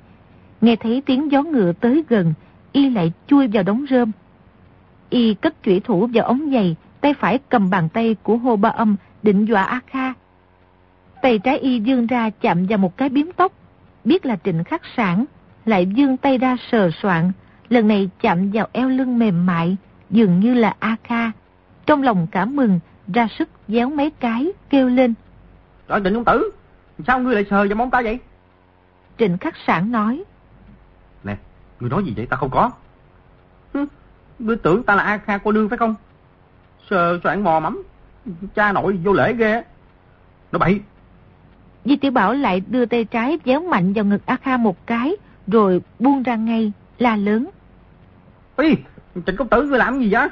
[0.61, 2.35] Nghe thấy tiếng gió ngựa tới gần,
[2.73, 4.11] y lại chui vào đống rơm.
[5.11, 8.69] Y cất chủy thủ vào ống giày, tay phải cầm bàn tay của hô ba
[8.69, 10.13] âm, định dọa A Kha.
[11.23, 13.53] Tay trái y dương ra chạm vào một cái biếm tóc,
[14.05, 15.25] biết là trịnh khắc sản,
[15.65, 17.33] lại dương tay ra sờ soạn,
[17.73, 19.77] lần này chạm vào eo lưng mềm mại,
[20.11, 21.31] dường như là A Kha.
[21.87, 22.81] Trong lòng cảm mừng,
[23.15, 25.15] ra sức déo mấy cái, kêu lên.
[25.89, 26.51] Trời trịnh công tử,
[27.07, 28.19] sao ngươi lại sờ vào móng ta vậy?
[29.19, 30.25] Trịnh khắc sản nói.
[31.25, 31.37] Nè,
[31.81, 32.71] ngươi nói gì vậy ta không có.
[33.75, 33.87] Hừ,
[34.39, 35.95] ngươi tưởng ta là A Kha cô nương phải không?
[36.91, 37.83] Sờ soạn mò mắm,
[38.55, 39.63] cha nội vô lễ ghê.
[40.53, 40.81] Nó bậy.
[41.85, 45.17] Di Tiểu Bảo lại đưa tay trái déo mạnh vào ngực A Kha một cái,
[45.47, 47.49] rồi buông ra ngay, la lớn.
[48.57, 48.77] Ê,
[49.27, 50.29] Trịnh công tử ngươi làm gì vậy?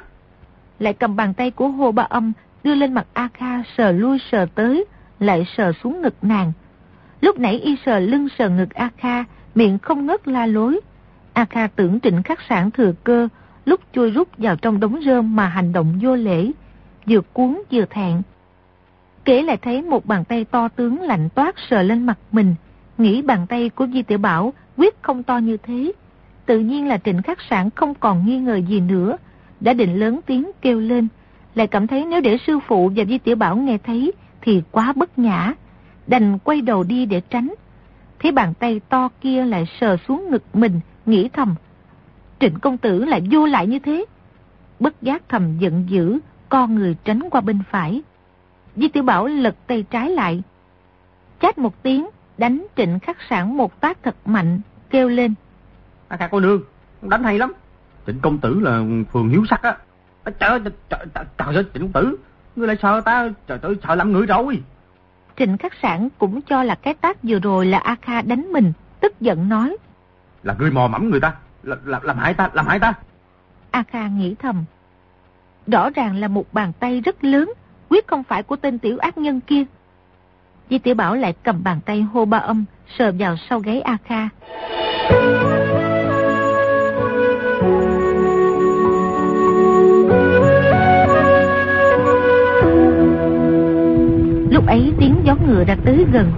[0.79, 4.17] Lại cầm bàn tay của Hồ Ba Âm đưa lên mặt A Kha sờ lui
[4.31, 4.85] sờ tới,
[5.19, 6.51] lại sờ xuống ngực nàng.
[7.21, 9.23] Lúc nãy y sờ lưng sờ ngực A Kha,
[9.55, 10.79] miệng không ngớt la lối.
[11.33, 13.27] A Kha tưởng trịnh khắc sản thừa cơ,
[13.65, 16.51] lúc chui rút vào trong đống rơm mà hành động vô lễ,
[17.05, 18.21] vừa cuốn vừa thẹn.
[19.25, 22.55] Kể lại thấy một bàn tay to tướng lạnh toát sờ lên mặt mình,
[22.97, 25.91] nghĩ bàn tay của Di Tiểu Bảo quyết không to như thế.
[26.51, 29.17] Tự nhiên là trịnh khắc sản không còn nghi ngờ gì nữa,
[29.59, 31.07] đã định lớn tiếng kêu lên,
[31.55, 34.93] lại cảm thấy nếu để sư phụ và Di Tiểu Bảo nghe thấy thì quá
[34.95, 35.53] bất nhã,
[36.07, 37.53] đành quay đầu đi để tránh.
[38.19, 41.55] Thấy bàn tay to kia lại sờ xuống ngực mình, nghĩ thầm,
[42.39, 44.05] trịnh công tử lại vô lại như thế.
[44.79, 48.01] Bất giác thầm giận dữ, con người tránh qua bên phải.
[48.75, 50.41] Di Tiểu Bảo lật tay trái lại.
[51.41, 55.33] Chát một tiếng, đánh trịnh khắc sản một tác thật mạnh, kêu lên.
[56.19, 56.61] À, cô nương,
[57.01, 57.53] đánh hay lắm.
[58.07, 58.81] Trịnh công tử là
[59.13, 59.77] phường hiếu sắc á.
[60.23, 60.59] À, trời ơi,
[60.89, 62.17] trời, trời, trời ơi, trịnh công tử,
[62.55, 64.63] ngươi lại sợ ta, trời ơi, sợ làm người rồi.
[65.37, 68.73] Trịnh khắc sản cũng cho là cái tác vừa rồi là A Kha đánh mình,
[68.99, 69.77] tức giận nói.
[70.43, 71.33] Là ngươi mò mẫm người ta,
[71.63, 72.93] là, là, làm hại ta, làm hại ta.
[73.71, 74.63] A Kha nghĩ thầm.
[75.67, 77.53] Rõ ràng là một bàn tay rất lớn,
[77.89, 79.63] quyết không phải của tên tiểu ác nhân kia.
[80.69, 82.65] Di tiểu Bảo lại cầm bàn tay hô ba âm,
[82.97, 84.29] sờ vào sau gáy A Kha.
[94.61, 96.31] Lúc ấy tiếng gió ngựa đã tới gần,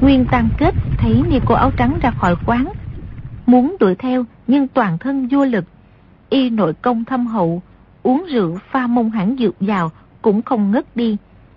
[0.00, 2.68] Nguyên Tăng Kết thấy ni cô áo trắng ra khỏi quán.
[3.46, 5.64] Muốn đuổi theo nhưng toàn thân vô lực.
[6.30, 7.62] Y nội công thâm hậu,
[8.02, 9.90] uống rượu pha mông hẳn dược vào
[10.22, 11.16] cũng không ngất đi.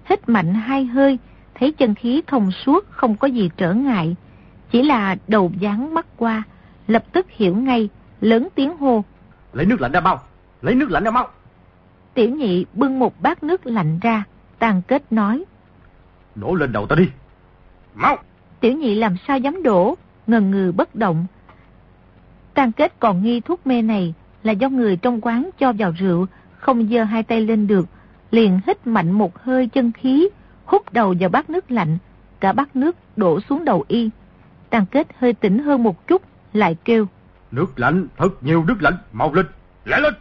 [0.10, 1.18] Hít mạnh hai hơi,
[1.56, 4.16] thấy chân khí thông suốt không có gì trở ngại.
[4.72, 6.44] Chỉ là đầu dáng mắt qua,
[6.88, 7.90] lập tức hiểu ngay,
[8.22, 9.04] lớn tiếng hô.
[9.54, 10.20] Lấy nước lạnh ra mau,
[10.62, 11.28] lấy nước lạnh ra mau.
[12.14, 14.24] Tiểu nhị bưng một bát nước lạnh ra,
[14.60, 15.46] tàn kết nói.
[16.36, 17.10] Đổ lên đầu ta đi,
[17.96, 18.18] mau.
[18.60, 21.26] Tiểu nhị làm sao dám đổ, ngần ngừ bất động.
[22.54, 24.14] Tàn kết còn nghi thuốc mê này
[24.44, 26.26] là do người trong quán cho vào rượu,
[26.58, 27.86] không dơ hai tay lên được,
[28.32, 30.30] liền hít mạnh một hơi chân khí,
[30.66, 31.98] hút đầu vào bát nước lạnh,
[32.40, 34.10] cả bát nước đổ xuống đầu y.
[34.70, 36.22] Tàn kết hơi tỉnh hơn một chút,
[36.54, 37.08] lại kêu.
[37.52, 39.46] Nước lạnh, thật nhiều nước lạnh, mau lên,
[39.86, 40.14] lẹ lên.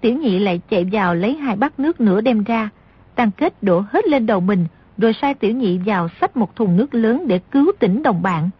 [0.00, 2.68] Tiểu nhị lại chạy vào lấy hai bát nước nữa đem ra,
[3.14, 4.66] tàn kết đổ hết lên đầu mình,
[4.98, 8.50] rồi sai tiểu nhị vào xách một thùng nước lớn để cứu tỉnh đồng bạn.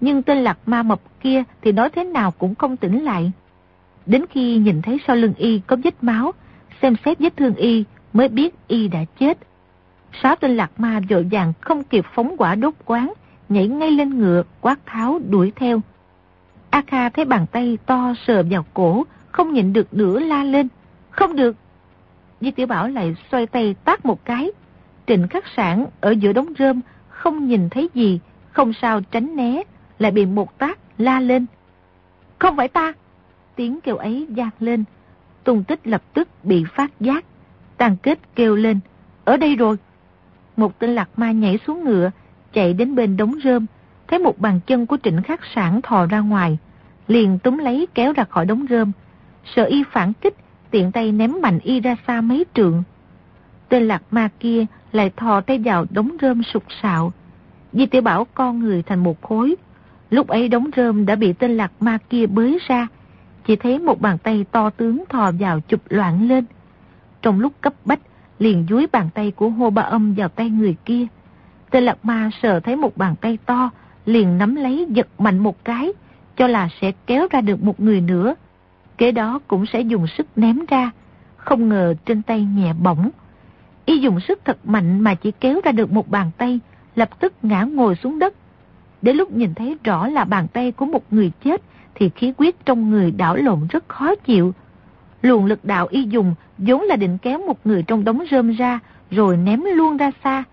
[0.00, 3.32] Nhưng tên lạc ma mập kia thì nói thế nào cũng không tỉnh lại.
[4.06, 6.32] Đến khi nhìn thấy sau lưng y có vết máu,
[6.82, 9.38] xem xét vết thương y mới biết y đã chết.
[10.22, 13.12] Sáu tên lạc ma vội vàng không kịp phóng quả đốt quán,
[13.48, 15.80] nhảy ngay lên ngựa, quát tháo đuổi theo.
[16.70, 20.68] A Kha thấy bàn tay to sờ vào cổ, không nhịn được nữa la lên.
[21.10, 21.56] Không được.
[22.40, 24.50] Di Tiểu Bảo lại xoay tay tát một cái.
[25.06, 28.20] Trịnh khắc sản ở giữa đống rơm, không nhìn thấy gì,
[28.52, 29.62] không sao tránh né,
[29.98, 31.46] lại bị một tác la lên.
[32.38, 32.92] Không phải ta!
[33.56, 34.84] Tiếng kêu ấy gian lên.
[35.44, 37.24] Tùng tích lập tức bị phát giác.
[37.76, 38.80] Tàn kết kêu lên.
[39.24, 39.76] Ở đây rồi.
[40.56, 42.10] Một tên lạc ma nhảy xuống ngựa,
[42.52, 43.66] chạy đến bên đống rơm,
[44.08, 46.58] thấy một bàn chân của trịnh khắc sản thò ra ngoài,
[47.08, 48.92] liền túm lấy kéo ra khỏi đống rơm.
[49.54, 50.34] Sợ y phản kích,
[50.70, 52.82] tiện tay ném mạnh y ra xa mấy trượng.
[53.68, 54.66] Tên lạc ma kia
[54.96, 57.12] lại thò tay vào đống rơm sụt sạo.
[57.72, 59.56] Di tiểu bảo con người thành một khối.
[60.10, 62.86] Lúc ấy đống rơm đã bị tên lạc ma kia bới ra,
[63.46, 66.44] chỉ thấy một bàn tay to tướng thò vào chụp loạn lên.
[67.22, 68.00] Trong lúc cấp bách,
[68.38, 71.06] liền dúi bàn tay của hô ba âm vào tay người kia.
[71.70, 73.70] Tên lạc ma sợ thấy một bàn tay to,
[74.06, 75.92] liền nắm lấy giật mạnh một cái,
[76.36, 78.34] cho là sẽ kéo ra được một người nữa.
[78.98, 80.90] Kế đó cũng sẽ dùng sức ném ra,
[81.36, 83.10] không ngờ trên tay nhẹ bỏng.
[83.86, 86.60] Y dùng sức thật mạnh mà chỉ kéo ra được một bàn tay,
[86.96, 88.34] lập tức ngã ngồi xuống đất.
[89.02, 91.62] Đến lúc nhìn thấy rõ là bàn tay của một người chết,
[91.94, 94.54] thì khí quyết trong người đảo lộn rất khó chịu.
[95.22, 98.78] Luồng lực đạo y dùng vốn là định kéo một người trong đống rơm ra,
[99.10, 100.44] rồi ném luôn ra xa.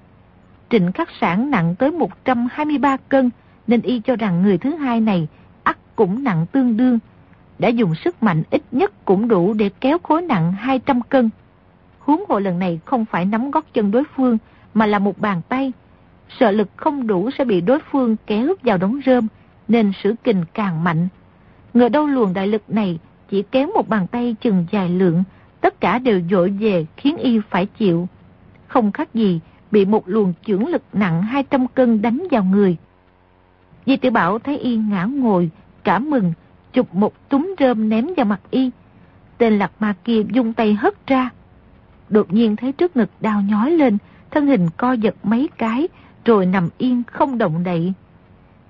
[0.69, 3.29] Trịnh khắc sản nặng tới 123 cân,
[3.67, 5.27] nên y cho rằng người thứ hai này
[5.63, 6.99] ắt cũng nặng tương đương.
[7.59, 11.29] Đã dùng sức mạnh ít nhất cũng đủ để kéo khối nặng 200 cân.
[12.05, 14.37] Huống hộ lần này không phải nắm gót chân đối phương,
[14.73, 15.71] mà là một bàn tay.
[16.39, 19.27] Sợ lực không đủ sẽ bị đối phương kéo vào đống rơm,
[19.67, 21.07] nên sử kình càng mạnh.
[21.73, 22.99] Ngờ đâu luồng đại lực này
[23.29, 25.23] chỉ kéo một bàn tay chừng dài lượng,
[25.61, 28.07] tất cả đều dội về khiến y phải chịu.
[28.67, 29.39] Không khác gì
[29.71, 32.77] bị một luồng chưởng lực nặng 200 cân đánh vào người.
[33.85, 35.49] Di tiểu Bảo thấy y ngã ngồi,
[35.83, 36.33] cả mừng,
[36.73, 38.71] chụp một túm rơm ném vào mặt y.
[39.37, 41.29] Tên lạc ma kia dung tay hất ra.
[42.09, 43.97] Đột nhiên thấy trước ngực đau nhói lên,
[44.31, 45.87] thân hình co giật mấy cái,
[46.25, 47.93] rồi nằm yên không động đậy.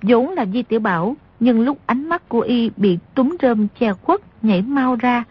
[0.01, 3.93] vốn là Di Tiểu Bảo, nhưng lúc ánh mắt của y bị túm rơm che
[3.93, 5.23] khuất, nhảy mau ra,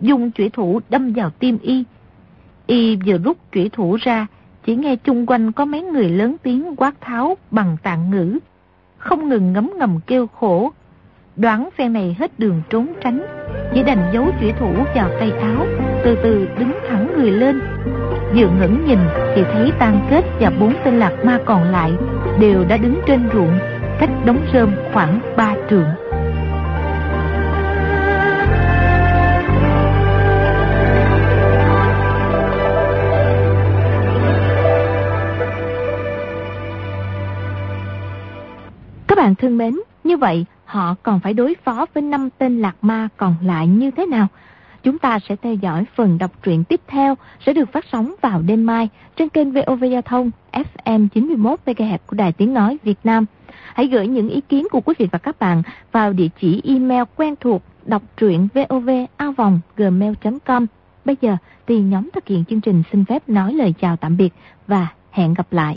[0.00, 1.84] dùng chủy thủ đâm vào tim y.
[2.66, 4.26] Y vừa rút chủy thủ ra,
[4.64, 8.38] chỉ nghe chung quanh có mấy người lớn tiếng quát tháo bằng tạng ngữ,
[8.98, 10.72] không ngừng ngấm ngầm kêu khổ.
[11.38, 13.26] Đoán phen này hết đường trốn tránh,
[13.74, 15.66] chỉ đành giấu chủy thủ vào tay áo,
[16.04, 17.60] từ từ đứng thẳng người lên.
[18.34, 18.98] Vừa ngẩng nhìn
[19.34, 21.92] thì thấy tan kết và bốn tên lạc ma còn lại
[22.40, 23.58] đều đã đứng trên ruộng,
[24.00, 25.88] cách đống rơm khoảng ba trượng.
[39.08, 39.74] Các bạn thân mến,
[40.04, 43.90] như vậy họ còn phải đối phó với năm tên lạc ma còn lại như
[43.90, 44.26] thế nào?
[44.82, 47.14] Chúng ta sẽ theo dõi phần đọc truyện tiếp theo
[47.46, 51.98] sẽ được phát sóng vào đêm mai trên kênh VOV Giao thông FM 91 MHz
[52.06, 53.24] của Đài Tiếng Nói Việt Nam.
[53.74, 55.62] Hãy gửi những ý kiến của quý vị và các bạn
[55.92, 60.66] vào địa chỉ email quen thuộc đọc truyện vovavonggmail.com
[61.04, 64.30] Bây giờ thì nhóm thực hiện chương trình xin phép nói lời chào tạm biệt
[64.66, 65.76] và hẹn gặp lại.